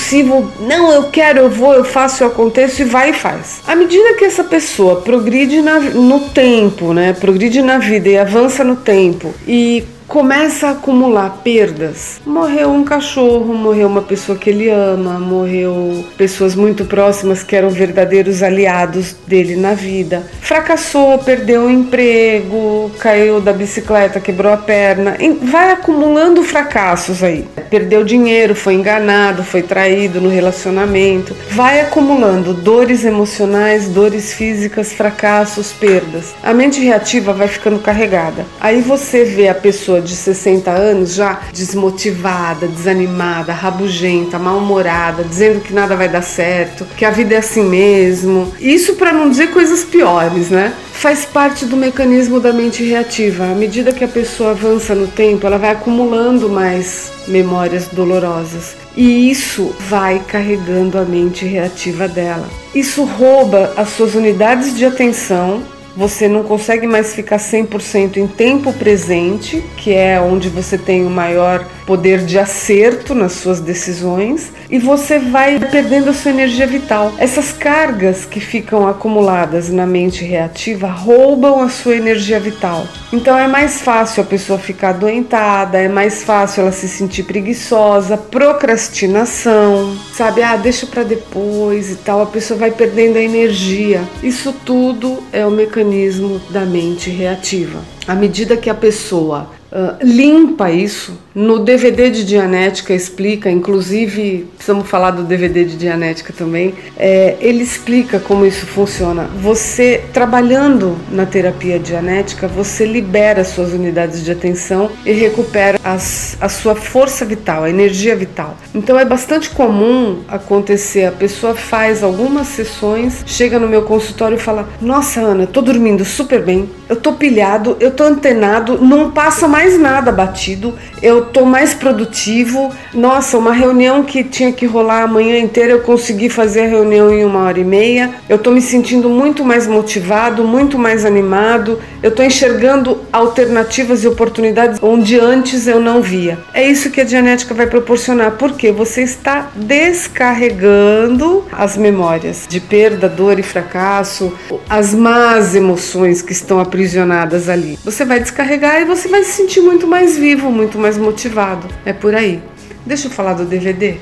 Não, 0.61 0.93
eu 0.93 1.05
quero, 1.05 1.41
eu 1.41 1.51
vou, 1.51 1.75
eu 1.75 1.85
faço, 1.85 2.23
eu 2.23 2.29
aconteço 2.29 2.83
e 2.83 2.85
vai 2.85 3.11
e 3.11 3.13
faz. 3.13 3.61
À 3.67 3.75
medida 3.75 4.15
que 4.15 4.25
essa 4.25 4.45
pessoa 4.45 5.01
progride 5.01 5.61
na, 5.61 5.79
no 5.81 6.21
tempo, 6.31 6.93
né? 6.93 7.13
Progride 7.13 7.63
na 7.63 7.79
vida 7.79 8.09
e 8.09 8.19
avança 8.19 8.65
no 8.65 8.77
tempo 8.77 9.35
e 9.47 9.85
começa 10.13 10.67
a 10.67 10.71
acumular 10.73 11.41
perdas. 11.43 12.21
Morreu 12.27 12.71
um 12.71 12.85
cachorro, 12.85 13.55
morreu 13.55 13.89
uma 13.89 14.03
pessoa 14.03 14.37
que 14.37 14.51
ele 14.51 14.69
ama, 14.69 15.19
morreu 15.19 16.05
pessoas 16.19 16.55
muito 16.55 16.85
próximas 16.85 17.43
que 17.43 17.57
eram 17.57 17.71
verdadeiros 17.71 18.43
aliados 18.43 19.17
dele 19.27 19.57
na 19.57 19.73
vida. 19.73 20.23
Fracassou, 20.43 21.17
perdeu 21.21 21.63
o 21.63 21.71
emprego, 21.71 22.91
caiu 22.99 23.41
da 23.41 23.55
bicicleta, 23.55 24.21
quebrou 24.21 24.53
a 24.53 24.59
perna. 24.59 25.17
Vai 25.41 25.71
acumulando 25.71 26.43
fracassos 26.43 27.25
aí. 27.25 27.49
Perdeu 27.71 28.05
dinheiro, 28.05 28.55
foi 28.55 28.75
enganado, 28.75 29.43
foi 29.43 29.63
traído 29.63 30.21
no 30.21 30.29
relacionamento. 30.29 31.35
Vai 31.49 31.81
acumulando 31.81 32.53
dores 32.53 33.03
emocionais, 33.07 33.89
dores 33.89 34.35
físicas, 34.35 34.93
fracassos, 34.93 35.73
perdas. 35.73 36.35
A 36.43 36.53
mente 36.53 36.83
reativa 36.85 37.33
vai 37.33 37.49
ficando 37.49 37.79
carregada. 37.79 38.45
Aí 38.61 38.83
você 38.83 39.25
vê 39.25 39.49
a 39.49 39.55
pessoa 39.55 40.02
de 40.03 40.15
60 40.15 40.71
anos 40.71 41.15
já 41.15 41.41
desmotivada, 41.53 42.67
desanimada, 42.67 43.53
rabugenta, 43.53 44.39
mal-humorada, 44.39 45.25
dizendo 45.25 45.61
que 45.61 45.73
nada 45.73 45.97
vai 45.97 46.09
dar 46.09 46.23
certo, 46.23 46.85
que 46.97 47.05
a 47.05 47.11
vida 47.11 47.35
é 47.35 47.39
assim 47.39 47.65
mesmo. 47.65 48.53
Isso 48.61 48.95
para 48.95 49.13
não 49.13 49.31
dizer 49.31 49.51
coisas 49.51 49.85
piores, 49.85 50.51
né? 50.51 50.73
Faz 50.93 51.25
parte 51.25 51.65
do 51.65 51.77
mecanismo 51.77 52.39
da 52.39 52.53
mente 52.53 52.85
reativa. 52.85 53.45
À 53.45 53.55
medida 53.55 53.93
que 53.93 54.05
a 54.05 54.09
pessoa 54.09 54.51
avança 54.51 54.95
no 54.95 55.07
tempo, 55.07 55.47
ela 55.47 55.59
vai 55.59 55.71
acumulando 55.71 56.49
mais 56.49 57.11
memórias 57.27 57.89
dolorosas. 57.93 58.77
E 58.97 59.31
isso 59.31 59.75
vai 59.89 60.21
carregando 60.21 60.99
a 60.99 61.03
mente 61.03 61.45
reativa 61.47 62.07
dela. 62.07 62.49
Isso 62.75 63.05
rouba 63.05 63.73
as 63.77 63.89
suas 63.91 64.15
unidades 64.15 64.77
de 64.77 64.85
atenção 64.85 65.63
você 65.97 66.29
não 66.29 66.43
consegue 66.43 66.87
mais 66.87 67.15
ficar 67.15 67.39
100% 67.39 68.17
em 68.17 68.27
tempo 68.27 68.73
presente, 68.73 69.63
que 69.77 69.93
é 69.93 70.21
onde 70.21 70.49
você 70.49 70.79
tem 70.79 71.05
o 71.05 71.11
maior 71.11 71.67
poder 71.87 72.25
de 72.25 72.39
acerto 72.39 73.15
nas 73.15 73.33
suas 73.33 73.61
decisões, 73.61 74.53
e 74.71 74.79
você 74.79 75.19
vai 75.19 75.59
perdendo 75.59 76.11
a 76.11 76.15
sua 76.15 76.31
energia 76.31 76.67
vital. 76.67 77.13
Essas 77.19 77.53
cargas 77.53 78.25
que 78.25 78.41
ficam 78.41 78.87
acumuladas 78.87 79.69
na 79.69 79.87
mente 79.87 80.25
reativa 80.25 80.89
roubam 80.89 81.61
a 81.61 81.69
sua 81.69 81.97
energia 81.97 82.41
vital. 82.41 82.87
Então 83.13 83.37
é 83.37 83.47
mais 83.47 83.83
fácil 83.83 84.23
a 84.23 84.27
pessoa 84.27 84.59
ficar 84.59 84.91
adoentada, 84.91 85.79
é 85.79 85.89
mais 85.89 86.23
fácil 86.23 86.63
ela 86.63 86.73
se 86.73 86.89
sentir 86.89 87.25
preguiçosa, 87.25 88.17
procrastinação, 88.17 89.97
sabe? 90.15 90.43
Ah, 90.43 90.57
deixa 90.57 90.87
para 90.87 91.03
depois 91.03 91.91
e 91.91 91.97
tal. 91.97 92.23
A 92.23 92.27
pessoa 92.27 92.59
vai 92.59 92.71
perdendo 92.71 93.17
a 93.17 93.23
energia. 93.23 94.03
Isso 94.23 94.53
tudo 94.65 95.23
é 95.33 95.45
o 95.45 95.51
mecanismo 95.51 96.41
da 96.51 96.65
mente 96.65 97.11
reativa. 97.11 97.81
À 98.07 98.15
medida 98.15 98.57
que 98.57 98.71
a 98.71 98.75
pessoa 98.75 99.49
uh, 99.73 99.97
limpa 100.03 100.71
isso, 100.71 101.19
no 101.35 101.61
DVD 101.61 102.11
de 102.11 102.25
Dianética 102.25 102.93
explica, 102.93 103.51
inclusive 103.51 104.47
precisamos 104.55 104.89
falar 104.89 105.13
do 105.13 105.23
DVD 105.23 105.65
de 105.65 105.77
Dianética 105.77 106.33
também, 106.33 106.75
é, 106.97 107.37
ele 107.41 107.63
explica 107.63 108.21
como 108.21 108.45
isso 108.45 108.67
funciona. 108.67 109.31
Você, 109.41 110.05
trabalhando 110.13 110.99
na 111.11 111.25
terapia 111.25 111.79
dianética, 111.79 112.47
você 112.47 112.85
libera 112.85 113.45
suas 113.45 113.73
unidades 113.73 114.23
de 114.23 114.31
atenção 114.31 114.91
e 115.07 115.13
recupera 115.13 115.79
as, 115.83 116.37
a 116.41 116.49
sua 116.49 116.75
força 116.75 117.25
vital, 117.25 117.65
a 117.65 117.71
energia 117.71 118.15
vital. 118.15 118.57
Então 118.75 118.99
é 118.99 119.05
bastante 119.05 119.49
comum 119.51 120.21
acontecer, 120.29 121.07
a 121.07 121.13
pessoa 121.13 121.55
faz 121.55 122.03
algumas 122.03 122.49
sessões, 122.49 123.23
chega 123.27 123.59
no 123.59 123.69
meu 123.69 123.83
consultório 123.83 124.37
e 124.37 124.41
fala: 124.41 124.69
Nossa, 124.81 125.21
Ana, 125.21 125.47
tô 125.47 125.63
dormindo 125.63 126.05
super 126.05 126.43
bem, 126.43 126.69
eu 126.89 126.97
tô 126.97 127.15
pilhado, 127.15 127.77
eu 127.81 127.91
tô 127.91 128.05
antenado, 128.05 128.79
não 128.79 129.11
passa 129.11 129.49
mais 129.49 129.62
nada 129.79 130.13
batido, 130.13 130.75
eu 131.01 131.27
tô 131.27 131.45
mais 131.45 131.75
produtivo. 131.75 132.73
Nossa, 132.93 133.39
uma 133.39 133.53
reunião 133.53 134.03
que 134.05 134.23
tinha 134.23 134.53
que 134.53 134.67
rolar 134.67 135.03
a 135.03 135.07
manhã 135.07 135.39
inteira, 135.39 135.73
eu 135.73 135.81
consegui 135.81 136.29
fazer 136.29 136.63
a 136.63 136.69
reunião 136.69 137.13
em 137.13 137.25
uma 137.25 137.41
hora 137.41 137.59
e 137.59 137.65
meia. 137.65 138.11
Eu 138.29 138.39
tô 138.39 138.51
me 138.51 138.61
sentindo 138.61 139.09
muito 139.09 139.45
mais 139.45 139.67
motivado, 139.67 140.45
muito 140.45 140.79
mais 140.79 141.05
animado. 141.05 141.79
Eu 142.03 142.11
tô 142.11 142.23
enxergando 142.23 143.01
alternativas 143.13 144.05
e 144.05 144.09
oportunidades 144.09 144.79
onde 144.83 145.19
antes 145.19 145.67
eu 145.67 145.81
não 145.81 146.03
via. 146.03 146.39
É 146.53 146.67
isso 146.67 146.91
que 146.91 147.01
a 147.01 147.05
genética 147.05 147.55
vai 147.55 147.67
proporcionar, 147.67 148.33
porque 148.33 148.73
você 148.73 149.03
está 149.03 149.51
descarregando 149.55 151.45
as 151.53 151.77
memórias 151.77 152.47
de 152.49 152.61
perda, 152.61 153.09
dor 153.09 153.39
e 153.39 153.43
fracasso, 153.43 154.33
as 154.69 154.95
más 154.95 155.55
emoções 155.55 156.23
que 156.23 156.33
estão 156.33 156.59
aprisionadas 156.59 157.49
ali. 157.49 157.79
Você 157.85 158.05
vai 158.05 158.21
descarregar 158.21 158.81
e 158.81 158.85
você 158.85 159.09
vai 159.09 159.23
se 159.23 159.33
sentir 159.33 159.52
muito 159.61 159.87
mais 159.87 160.17
vivo, 160.17 160.51
muito 160.51 160.79
mais 160.79 160.97
motivado. 160.97 161.67
É 161.85 161.93
por 161.93 162.15
aí. 162.15 162.43
Deixa 162.85 163.07
eu 163.07 163.13
falar 163.13 163.35
do 163.35 163.45
DVD. 163.45 163.97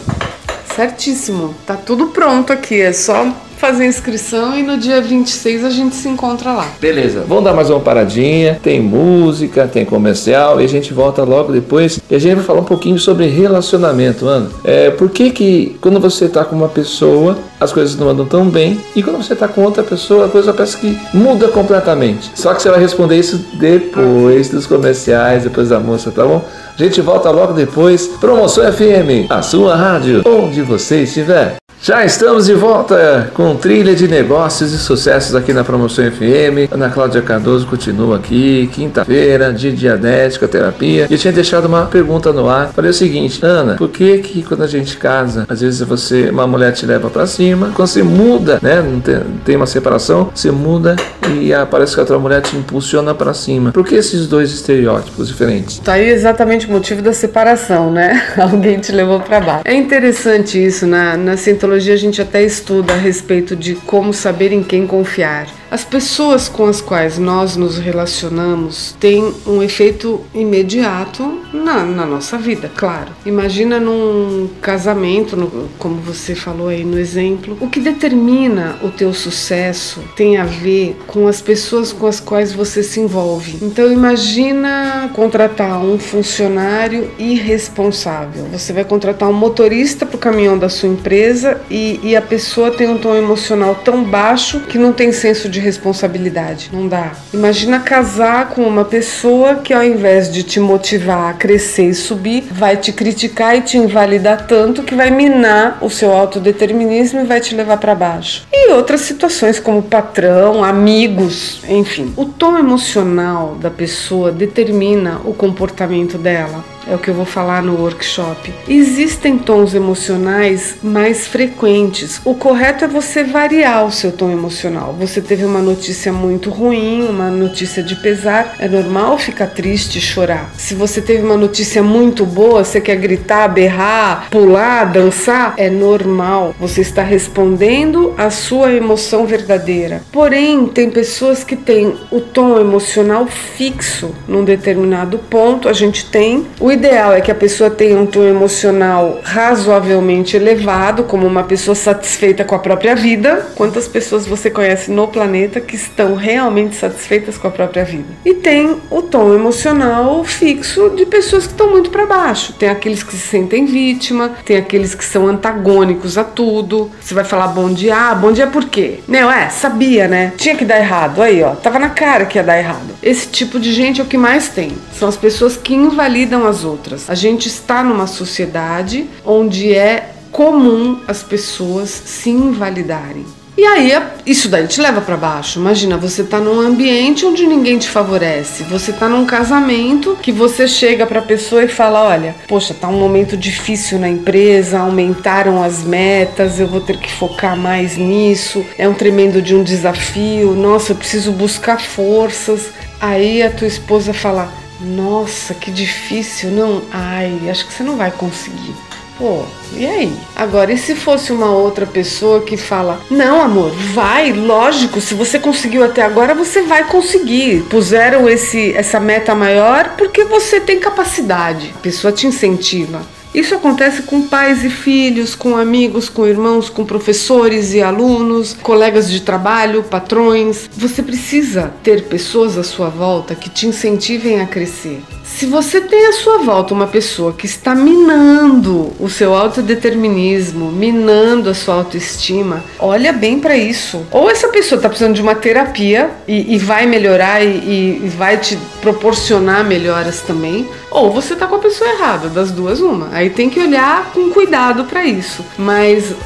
Certíssimo. 0.74 1.54
Tá 1.64 1.76
tudo 1.76 2.08
pronto 2.08 2.52
aqui. 2.52 2.80
É 2.80 2.92
só 2.92 3.28
fazer 3.62 3.84
a 3.84 3.86
inscrição 3.86 4.58
e 4.58 4.62
no 4.64 4.76
dia 4.76 5.00
26 5.00 5.64
a 5.64 5.70
gente 5.70 5.94
se 5.94 6.08
encontra 6.08 6.52
lá. 6.52 6.66
Beleza, 6.80 7.24
vamos 7.28 7.44
dar 7.44 7.52
mais 7.52 7.70
uma 7.70 7.78
paradinha. 7.78 8.58
Tem 8.60 8.80
música, 8.80 9.68
tem 9.68 9.84
comercial 9.84 10.60
e 10.60 10.64
a 10.64 10.68
gente 10.68 10.92
volta 10.92 11.22
logo 11.22 11.52
depois 11.52 12.00
e 12.10 12.14
a 12.16 12.18
gente 12.18 12.34
vai 12.34 12.44
falar 12.44 12.62
um 12.62 12.64
pouquinho 12.64 12.98
sobre 12.98 13.28
relacionamento, 13.28 14.26
Ana. 14.26 14.50
É, 14.64 14.90
por 14.90 15.08
que 15.10 15.30
que 15.30 15.76
quando 15.80 16.00
você 16.00 16.28
tá 16.28 16.44
com 16.44 16.56
uma 16.56 16.68
pessoa 16.68 17.38
as 17.60 17.72
coisas 17.72 17.96
não 17.96 18.08
andam 18.08 18.26
tão 18.26 18.50
bem 18.50 18.80
e 18.96 19.02
quando 19.02 19.18
você 19.18 19.36
tá 19.36 19.46
com 19.46 19.62
outra 19.62 19.84
pessoa 19.84 20.26
a 20.26 20.28
coisa 20.28 20.52
parece 20.52 20.78
que 20.78 20.98
muda 21.14 21.46
completamente. 21.46 22.32
Só 22.34 22.52
que 22.54 22.60
você 22.60 22.68
vai 22.68 22.80
responder 22.80 23.16
isso 23.16 23.38
depois 23.60 24.48
dos 24.48 24.66
comerciais, 24.66 25.44
depois 25.44 25.68
da 25.68 25.78
moça, 25.78 26.10
tá 26.10 26.24
bom? 26.24 26.44
A 26.76 26.82
gente 26.82 27.00
volta 27.00 27.30
logo 27.30 27.52
depois. 27.52 28.08
Promoção 28.08 28.64
FM, 28.72 29.30
a 29.30 29.40
sua 29.40 29.76
rádio, 29.76 30.22
onde 30.26 30.62
você 30.62 31.04
estiver. 31.04 31.61
Já 31.84 32.04
estamos 32.04 32.46
de 32.46 32.54
volta 32.54 33.28
com 33.34 33.56
trilha 33.56 33.92
de 33.92 34.06
negócios 34.06 34.72
e 34.72 34.78
sucessos 34.78 35.34
aqui 35.34 35.52
na 35.52 35.64
Promoção 35.64 36.08
FM. 36.08 36.70
Ana 36.70 36.88
Cláudia 36.88 37.20
Cardoso 37.22 37.66
continua 37.66 38.18
aqui, 38.18 38.70
quinta-feira, 38.72 39.52
de 39.52 39.72
dianética, 39.72 40.46
terapia. 40.46 41.08
E 41.10 41.12
eu 41.12 41.18
tinha 41.18 41.32
deixado 41.32 41.64
uma 41.64 41.86
pergunta 41.86 42.32
no 42.32 42.48
ar. 42.48 42.68
Falei 42.68 42.92
o 42.92 42.94
seguinte, 42.94 43.44
Ana, 43.44 43.74
por 43.74 43.88
que 43.88 44.18
que 44.18 44.44
quando 44.44 44.62
a 44.62 44.68
gente 44.68 44.96
casa, 44.96 45.44
às 45.48 45.60
vezes 45.60 45.80
você, 45.80 46.30
uma 46.30 46.46
mulher 46.46 46.70
te 46.70 46.86
leva 46.86 47.10
para 47.10 47.26
cima, 47.26 47.72
quando 47.74 47.88
você 47.88 48.04
muda, 48.04 48.60
né, 48.62 48.80
tem, 49.02 49.20
tem 49.44 49.56
uma 49.56 49.66
separação, 49.66 50.30
você 50.32 50.52
muda 50.52 50.94
e 51.40 51.54
aparece 51.54 51.94
que 51.94 52.00
a 52.00 52.02
outra 52.02 52.18
mulher 52.18 52.42
te 52.42 52.56
impulsiona 52.56 53.14
para 53.14 53.32
cima. 53.34 53.72
Por 53.72 53.86
que 53.86 53.94
esses 53.94 54.26
dois 54.26 54.52
estereótipos 54.52 55.28
diferentes? 55.28 55.78
Tá 55.78 55.94
aí 55.94 56.08
exatamente 56.08 56.66
o 56.66 56.70
motivo 56.70 57.02
da 57.02 57.12
separação, 57.12 57.90
né? 57.90 58.22
Alguém 58.36 58.78
te 58.78 58.92
levou 58.92 59.20
para 59.20 59.40
baixo. 59.40 59.62
É 59.64 59.74
interessante 59.74 60.62
isso 60.62 60.86
na, 60.86 61.16
na 61.16 61.34
psicologia 61.34 61.94
a 61.94 61.96
gente 61.96 62.20
até 62.20 62.42
estuda 62.42 62.92
a 62.92 62.96
respeito 62.96 63.56
de 63.56 63.74
como 63.74 64.12
saber 64.12 64.52
em 64.52 64.62
quem 64.62 64.86
confiar. 64.86 65.46
As 65.72 65.86
pessoas 65.86 66.50
com 66.50 66.66
as 66.66 66.82
quais 66.82 67.16
nós 67.16 67.56
nos 67.56 67.78
relacionamos 67.78 68.94
têm 69.00 69.32
um 69.46 69.62
efeito 69.62 70.20
imediato 70.34 71.40
na, 71.50 71.82
na 71.82 72.04
nossa 72.04 72.36
vida, 72.36 72.70
claro. 72.76 73.08
Imagina 73.24 73.80
num 73.80 74.50
casamento, 74.60 75.34
no, 75.34 75.70
como 75.78 75.94
você 76.02 76.34
falou 76.34 76.68
aí 76.68 76.84
no 76.84 76.98
exemplo, 76.98 77.56
o 77.58 77.70
que 77.70 77.80
determina 77.80 78.76
o 78.82 78.90
teu 78.90 79.14
sucesso 79.14 80.00
tem 80.14 80.36
a 80.36 80.44
ver 80.44 80.94
com 81.06 81.26
as 81.26 81.40
pessoas 81.40 81.90
com 81.90 82.06
as 82.06 82.20
quais 82.20 82.52
você 82.52 82.82
se 82.82 83.00
envolve. 83.00 83.56
Então 83.62 83.90
imagina 83.90 85.10
contratar 85.14 85.82
um 85.82 85.98
funcionário 85.98 87.10
irresponsável. 87.18 88.44
Você 88.52 88.74
vai 88.74 88.84
contratar 88.84 89.26
um 89.26 89.32
motorista 89.32 90.04
para 90.04 90.16
o 90.16 90.18
caminhão 90.18 90.58
da 90.58 90.68
sua 90.68 90.90
empresa 90.90 91.62
e, 91.70 91.98
e 92.02 92.14
a 92.14 92.20
pessoa 92.20 92.70
tem 92.70 92.90
um 92.90 92.98
tom 92.98 93.14
emocional 93.14 93.74
tão 93.76 94.04
baixo 94.04 94.60
que 94.68 94.76
não 94.76 94.92
tem 94.92 95.10
senso 95.12 95.48
de 95.48 95.61
responsabilidade. 95.62 96.70
Não 96.72 96.88
dá. 96.88 97.12
Imagina 97.32 97.80
casar 97.80 98.50
com 98.50 98.62
uma 98.62 98.84
pessoa 98.84 99.56
que 99.56 99.72
ao 99.72 99.82
invés 99.82 100.30
de 100.30 100.42
te 100.42 100.60
motivar 100.60 101.30
a 101.30 101.34
crescer 101.34 101.88
e 101.88 101.94
subir, 101.94 102.44
vai 102.50 102.76
te 102.76 102.92
criticar 102.92 103.56
e 103.56 103.62
te 103.62 103.78
invalidar 103.78 104.46
tanto 104.46 104.82
que 104.82 104.94
vai 104.94 105.10
minar 105.10 105.78
o 105.80 105.88
seu 105.88 106.12
autodeterminismo 106.12 107.20
e 107.20 107.24
vai 107.24 107.40
te 107.40 107.54
levar 107.54 107.76
para 107.78 107.94
baixo. 107.94 108.46
E 108.52 108.72
outras 108.72 109.02
situações 109.02 109.58
como 109.58 109.82
patrão, 109.82 110.62
amigos, 110.62 111.60
enfim. 111.68 112.12
O 112.16 112.26
tom 112.26 112.58
emocional 112.58 113.56
da 113.60 113.70
pessoa 113.70 114.30
determina 114.30 115.20
o 115.24 115.32
comportamento 115.32 116.18
dela 116.18 116.71
é 116.86 116.94
o 116.94 116.98
que 116.98 117.08
eu 117.08 117.14
vou 117.14 117.24
falar 117.24 117.62
no 117.62 117.80
workshop. 117.80 118.52
Existem 118.66 119.38
tons 119.38 119.74
emocionais 119.74 120.76
mais 120.82 121.26
frequentes. 121.26 122.20
O 122.24 122.34
correto 122.34 122.84
é 122.84 122.88
você 122.88 123.22
variar 123.24 123.86
o 123.86 123.92
seu 123.92 124.12
tom 124.12 124.30
emocional. 124.30 124.94
Você 124.98 125.20
teve 125.20 125.44
uma 125.44 125.60
notícia 125.60 126.12
muito 126.12 126.50
ruim, 126.50 127.06
uma 127.08 127.30
notícia 127.30 127.82
de 127.82 127.96
pesar, 127.96 128.56
é 128.58 128.68
normal 128.68 129.18
ficar 129.18 129.46
triste 129.48 129.98
e 129.98 130.00
chorar. 130.00 130.50
Se 130.56 130.74
você 130.74 131.00
teve 131.00 131.22
uma 131.22 131.36
notícia 131.36 131.82
muito 131.82 132.26
boa, 132.26 132.64
você 132.64 132.80
quer 132.80 132.96
gritar, 132.96 133.48
berrar, 133.48 134.28
pular, 134.30 134.84
dançar, 134.84 135.54
é 135.56 135.70
normal. 135.70 136.54
Você 136.58 136.80
está 136.80 137.02
respondendo 137.02 138.14
à 138.16 138.30
sua 138.30 138.72
emoção 138.72 139.26
verdadeira. 139.26 140.02
Porém, 140.10 140.66
tem 140.66 140.90
pessoas 140.90 141.44
que 141.44 141.56
têm 141.56 141.94
o 142.10 142.20
tom 142.20 142.58
emocional 142.58 143.26
fixo 143.26 144.14
num 144.26 144.44
determinado 144.44 145.18
ponto. 145.18 145.68
A 145.68 145.72
gente 145.72 146.06
tem 146.06 146.46
o 146.58 146.71
o 146.72 146.74
ideal 146.74 147.12
é 147.12 147.20
que 147.20 147.30
a 147.30 147.34
pessoa 147.34 147.68
tenha 147.68 147.98
um 147.98 148.06
tom 148.06 148.22
emocional 148.22 149.20
razoavelmente 149.22 150.38
elevado, 150.38 151.04
como 151.04 151.26
uma 151.26 151.42
pessoa 151.42 151.74
satisfeita 151.74 152.44
com 152.44 152.54
a 152.54 152.58
própria 152.58 152.96
vida. 152.96 153.46
Quantas 153.54 153.86
pessoas 153.86 154.26
você 154.26 154.48
conhece 154.48 154.90
no 154.90 155.06
planeta 155.06 155.60
que 155.60 155.76
estão 155.76 156.14
realmente 156.14 156.74
satisfeitas 156.74 157.36
com 157.36 157.46
a 157.46 157.50
própria 157.50 157.84
vida? 157.84 158.06
E 158.24 158.32
tem 158.32 158.78
o 158.88 159.02
tom 159.02 159.34
emocional 159.34 160.24
fixo 160.24 160.94
de 160.96 161.04
pessoas 161.04 161.46
que 161.46 161.52
estão 161.52 161.70
muito 161.70 161.90
para 161.90 162.06
baixo. 162.06 162.54
Tem 162.54 162.70
aqueles 162.70 163.02
que 163.02 163.12
se 163.12 163.28
sentem 163.28 163.66
vítima, 163.66 164.30
tem 164.42 164.56
aqueles 164.56 164.94
que 164.94 165.04
são 165.04 165.28
antagônicos 165.28 166.16
a 166.16 166.24
tudo. 166.24 166.90
Você 167.02 167.12
vai 167.12 167.24
falar 167.24 167.48
bom 167.48 167.70
dia, 167.70 167.94
ah, 167.94 168.14
bom 168.14 168.32
dia 168.32 168.46
por 168.46 168.64
quê? 168.64 169.00
Meu, 169.06 169.30
é, 169.30 169.50
sabia, 169.50 170.08
né? 170.08 170.32
Tinha 170.38 170.56
que 170.56 170.64
dar 170.64 170.78
errado. 170.78 171.20
Aí, 171.20 171.42
ó, 171.42 171.50
tava 171.50 171.78
na 171.78 171.90
cara 171.90 172.24
que 172.24 172.38
ia 172.38 172.42
dar 172.42 172.58
errado. 172.58 172.94
Esse 173.02 173.28
tipo 173.28 173.60
de 173.60 173.72
gente 173.74 174.00
é 174.00 174.04
o 174.04 174.06
que 174.06 174.16
mais 174.16 174.48
tem. 174.48 174.72
São 174.94 175.06
as 175.06 175.18
pessoas 175.18 175.54
que 175.54 175.74
invalidam 175.74 176.46
as 176.46 176.61
outras. 176.64 177.08
A 177.08 177.14
gente 177.14 177.48
está 177.48 177.82
numa 177.82 178.06
sociedade 178.06 179.08
onde 179.24 179.74
é 179.74 180.12
comum 180.30 181.00
as 181.06 181.22
pessoas 181.22 181.90
se 181.90 182.30
invalidarem. 182.30 183.26
E 183.56 183.66
aí 183.66 183.92
isso 184.24 184.48
daí 184.48 184.66
te 184.66 184.80
leva 184.80 185.02
para 185.02 185.14
baixo. 185.14 185.58
Imagina, 185.58 185.98
você 185.98 186.24
tá 186.24 186.40
num 186.40 186.58
ambiente 186.58 187.26
onde 187.26 187.46
ninguém 187.46 187.78
te 187.78 187.86
favorece. 187.86 188.62
Você 188.64 188.94
tá 188.94 189.10
num 189.10 189.26
casamento 189.26 190.16
que 190.22 190.32
você 190.32 190.66
chega 190.66 191.06
para 191.06 191.20
pessoa 191.20 191.62
e 191.62 191.68
fala: 191.68 192.02
"Olha, 192.02 192.34
poxa, 192.48 192.72
tá 192.72 192.88
um 192.88 192.98
momento 192.98 193.36
difícil 193.36 193.98
na 193.98 194.08
empresa, 194.08 194.78
aumentaram 194.78 195.62
as 195.62 195.82
metas, 195.82 196.58
eu 196.58 196.66
vou 196.66 196.80
ter 196.80 196.96
que 196.96 197.12
focar 197.12 197.54
mais 197.54 197.98
nisso. 197.98 198.64
É 198.78 198.88
um 198.88 198.94
tremendo 198.94 199.42
de 199.42 199.54
um 199.54 199.62
desafio. 199.62 200.54
Nossa, 200.54 200.92
eu 200.92 200.96
preciso 200.96 201.30
buscar 201.30 201.78
forças". 201.78 202.70
Aí 202.98 203.42
a 203.42 203.50
tua 203.50 203.68
esposa 203.68 204.14
fala: 204.14 204.50
nossa, 204.84 205.54
que 205.54 205.70
difícil. 205.70 206.50
Não, 206.50 206.82
ai, 206.90 207.48
acho 207.48 207.66
que 207.66 207.72
você 207.72 207.82
não 207.82 207.96
vai 207.96 208.10
conseguir. 208.10 208.74
Pô, 209.18 209.44
e 209.76 209.86
aí? 209.86 210.12
Agora, 210.34 210.72
e 210.72 210.78
se 210.78 210.94
fosse 210.94 211.32
uma 211.32 211.50
outra 211.50 211.86
pessoa 211.86 212.40
que 212.40 212.56
fala: 212.56 213.00
Não, 213.10 213.40
amor, 213.40 213.70
vai, 213.70 214.32
lógico, 214.32 215.00
se 215.00 215.14
você 215.14 215.38
conseguiu 215.38 215.84
até 215.84 216.02
agora, 216.02 216.34
você 216.34 216.62
vai 216.62 216.84
conseguir. 216.88 217.62
Puseram 217.70 218.28
esse, 218.28 218.72
essa 218.72 218.98
meta 218.98 219.34
maior 219.34 219.94
porque 219.96 220.24
você 220.24 220.60
tem 220.60 220.80
capacidade. 220.80 221.72
A 221.76 221.78
pessoa 221.78 222.12
te 222.12 222.26
incentiva. 222.26 223.02
Isso 223.34 223.54
acontece 223.54 224.02
com 224.02 224.22
pais 224.22 224.62
e 224.62 224.68
filhos, 224.68 225.34
com 225.34 225.56
amigos, 225.56 226.10
com 226.10 226.26
irmãos, 226.26 226.68
com 226.68 226.84
professores 226.84 227.72
e 227.72 227.80
alunos, 227.80 228.54
colegas 228.62 229.10
de 229.10 229.22
trabalho, 229.22 229.82
patrões. 229.82 230.68
Você 230.76 231.02
precisa 231.02 231.72
ter 231.82 232.04
pessoas 232.08 232.58
à 232.58 232.62
sua 232.62 232.90
volta 232.90 233.34
que 233.34 233.48
te 233.48 233.66
incentivem 233.66 234.40
a 234.40 234.46
crescer. 234.46 235.02
Se 235.36 235.46
você 235.46 235.80
tem 235.80 236.06
à 236.06 236.12
sua 236.12 236.38
volta 236.38 236.74
uma 236.74 236.86
pessoa 236.86 237.32
que 237.32 237.46
está 237.46 237.74
minando 237.74 238.92
o 239.00 239.08
seu 239.08 239.34
autodeterminismo, 239.34 240.70
minando 240.70 241.50
a 241.50 241.54
sua 241.54 241.74
autoestima, 241.74 242.62
olha 242.78 243.12
bem 243.12 243.40
para 243.40 243.56
isso. 243.56 244.06
Ou 244.10 244.30
essa 244.30 244.48
pessoa 244.48 244.76
está 244.76 244.88
precisando 244.88 245.14
de 245.14 245.22
uma 245.22 245.34
terapia 245.34 246.10
e, 246.28 246.54
e 246.54 246.58
vai 246.58 246.86
melhorar 246.86 247.42
e, 247.42 248.02
e, 248.04 248.08
vai 248.16 248.36
te 248.36 248.56
proporcionar 248.80 249.64
melhoras 249.64 250.20
também, 250.20 250.68
ou 250.90 251.10
você 251.10 251.32
está 251.32 251.46
com 251.46 251.56
a 251.56 251.58
pessoa 251.58 251.90
errada, 251.90 252.28
das 252.28 252.50
duas 252.50 252.80
uma. 252.80 253.08
Aí 253.12 253.30
tem 253.30 253.48
que 253.48 253.58
olhar 253.58 254.12
com 254.12 254.30
cuidado 254.30 254.84
para 254.84 255.04
isso. 255.04 255.44
Mas 255.56 256.10
uh, 256.10 256.16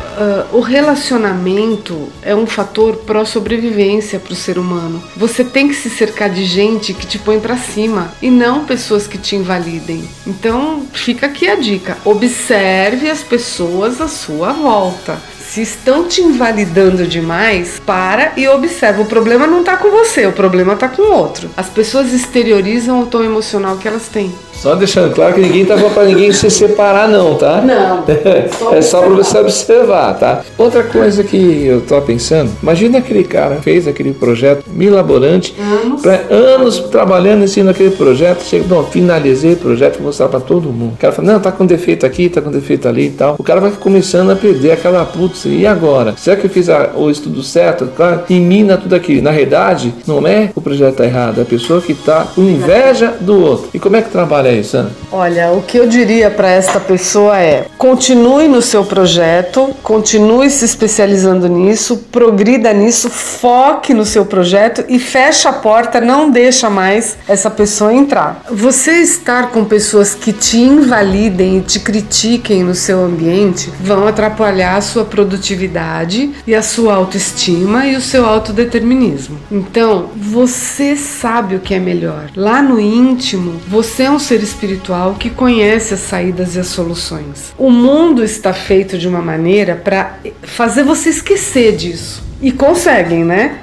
o 0.53 0.61
relacionamento 0.61 2.09
é 2.21 2.35
um 2.35 2.47
fator 2.47 2.97
pró-sobrevivência 2.97 4.19
para 4.19 4.33
o 4.33 4.37
ser 4.37 4.59
humano. 4.59 5.03
Você 5.17 5.45
tem 5.45 5.69
que 5.69 5.75
se 5.75 5.89
cercar 5.89 6.29
de 6.29 6.45
gente 6.45 6.93
que 6.93 7.07
te 7.07 7.19
põe 7.19 7.39
para 7.39 7.57
cima 7.57 8.13
e 8.21 8.31
não 8.31 8.65
pessoas 8.65 8.96
pessoas 8.97 9.07
que 9.07 9.19
te 9.19 9.37
invalidem. 9.37 10.09
Então, 10.27 10.87
fica 10.93 11.27
aqui 11.27 11.49
a 11.49 11.57
dica: 11.57 11.99
observe 12.05 13.11
as 13.11 13.23
pessoas 13.23 14.01
à 14.01 14.09
sua 14.09 14.53
volta. 14.53 15.21
Se 15.57 15.63
estão 15.63 16.07
te 16.07 16.21
invalidando 16.21 17.07
demais, 17.07 17.81
para 17.87 18.35
e 18.37 18.47
observa. 18.47 19.01
O 19.01 19.07
problema 19.07 19.47
não 19.47 19.61
está 19.61 19.79
com 19.79 19.91
você, 19.91 20.27
o 20.27 20.33
problema 20.33 20.75
está 20.75 20.87
com 20.87 21.01
o 21.01 21.17
outro. 21.17 21.49
As 21.57 21.71
pessoas 21.71 22.13
exteriorizam 22.13 23.01
o 23.01 23.07
tom 23.07 23.23
emocional 23.23 23.79
que 23.79 23.89
elas 23.89 24.07
têm. 24.07 24.31
Só 24.53 24.75
deixando 24.75 25.15
claro 25.15 25.35
que 25.35 25.41
ninguém 25.41 25.65
tava 25.65 25.89
para 25.91 26.05
ninguém 26.05 26.33
se 26.33 26.51
separar 26.51 27.09
não, 27.09 27.35
tá? 27.37 27.61
Não. 27.61 28.05
é 28.73 28.83
só 28.83 29.01
para 29.01 29.11
você 29.11 29.39
observar, 29.39 30.15
tá? 30.19 30.43
Outra 30.57 30.83
coisa 30.83 31.23
que 31.23 31.67
eu 31.67 31.83
tô 31.83 32.01
pensando, 32.01 32.51
imagina 32.63 32.99
aquele 32.99 33.25
cara 33.25 33.57
fez 33.57 33.87
aquele 33.87 34.13
projeto 34.13 34.65
milaborante, 34.69 35.55
anos, 35.59 36.03
anos 36.31 36.79
trabalhando 36.91 37.45
em 37.45 37.47
cima 37.47 37.67
daquele 37.67 37.91
projeto, 37.91 38.43
chega, 38.45 38.65
não, 38.67 38.85
finalizei 38.85 39.53
o 39.53 39.57
projeto, 39.57 39.97
vou 39.97 40.07
mostrar 40.07 40.29
para 40.29 40.41
todo 40.41 40.71
mundo. 40.71 40.95
O 40.95 40.97
cara 40.97 41.13
fala, 41.13 41.33
não, 41.33 41.41
tá 41.41 41.53
com 41.53 41.67
defeito 41.67 42.07
aqui, 42.07 42.29
tá 42.29 42.41
com 42.41 42.51
defeito 42.51 42.89
ali 42.89 43.09
e 43.09 43.11
tal. 43.11 43.37
O 43.39 43.45
cara 43.45 43.61
vai 43.61 43.71
começando 43.73 44.31
a 44.31 44.37
perder 44.37 44.73
aquela 44.73 45.05
putz, 45.05 45.46
e 45.49 45.67
agora? 45.67 46.15
Será 46.17 46.37
que 46.37 46.47
eu 46.47 46.51
fiz 46.51 46.69
a, 46.69 46.91
o 46.95 47.11
estudo 47.11 47.43
certo? 47.43 47.87
Claro, 47.97 48.23
e 48.29 48.39
mina 48.39 48.77
tudo 48.77 48.95
aquilo. 48.95 49.23
Na 49.23 49.31
realidade, 49.31 49.95
não 50.07 50.27
é 50.27 50.51
o 50.55 50.61
projeto 50.61 50.97
tá 50.97 51.05
errado, 51.05 51.39
é 51.39 51.43
a 51.43 51.47
pessoa 51.47 51.81
que 51.81 51.95
tá 51.95 52.27
com 52.35 52.43
inveja 52.43 53.15
do 53.21 53.41
outro. 53.41 53.69
E 53.75 53.79
como 53.79 53.97
é 53.97 54.03
que 54.03 54.11
trabalha 54.11 54.51
aí, 54.51 54.65
Sandra. 54.65 54.93
Olha, 55.13 55.53
o 55.53 55.63
que 55.63 55.77
eu 55.77 55.87
diria 55.87 56.31
para 56.31 56.49
esta 56.51 56.81
pessoa 56.81 57.39
é: 57.39 57.67
continue 57.79 58.49
no 58.49 58.63
seu 58.63 58.85
projeto, 58.85 59.75
continue 59.83 60.51
se 60.51 60.65
especializando 60.65 61.49
nisso, 61.49 62.05
progrida 62.11 62.73
nisso, 62.73 63.11
foque 63.11 63.93
no 63.93 64.05
seu 64.05 64.25
projeto 64.25 64.85
e 64.89 64.99
feche 64.99 65.47
a 65.49 65.53
porta, 65.53 66.01
não 66.01 66.31
deixa 66.31 66.71
mais 66.71 67.17
essa 67.29 67.51
pessoa 67.51 67.93
entrar. 67.93 68.43
Você 68.51 68.93
estar 69.03 69.51
com 69.51 69.65
pessoas 69.65 70.15
que 70.15 70.33
te 70.33 70.59
invalidem 70.59 71.59
e 71.59 71.61
te 71.61 71.81
critiquem 71.81 72.63
no 72.63 72.75
seu 72.75 73.05
ambiente 73.05 73.71
vão 73.81 74.07
atrapalhar 74.07 74.77
a 74.77 74.81
sua 74.81 75.05
produtividade 75.27 76.31
e 76.47 76.55
a 76.55 76.63
sua 76.63 76.95
autoestima 76.95 77.87
e 77.87 77.97
o 77.97 78.01
seu 78.01 78.25
autodeterminismo. 78.25 79.39
Então, 79.51 80.11
você 80.17 80.97
sabe 80.97 81.57
o 81.57 81.61
que 81.61 81.75
é 81.75 81.81
melhor. 81.81 82.31
Lá 82.37 82.63
no 82.63 82.79
íntimo, 82.79 83.61
você 83.67 84.05
é 84.05 84.11
um 84.11 84.19
ser 84.19 84.43
espiritual 84.43 85.17
que 85.19 85.29
conhece 85.29 85.95
as 85.95 86.01
saídas 86.01 86.55
e 86.55 86.61
as 86.61 86.69
soluções. 86.69 87.53
O 87.59 87.71
mundo 87.71 88.23
está 88.23 88.53
feito 88.53 88.97
de 88.97 89.09
uma 89.09 89.21
maneira 89.21 89.75
para 89.75 90.19
fazer 90.43 90.85
você 90.85 91.11
esquecer 91.11 91.77
disso. 91.77 92.25
E 92.47 92.53
conseguem, 92.53 93.25
né? 93.25 93.59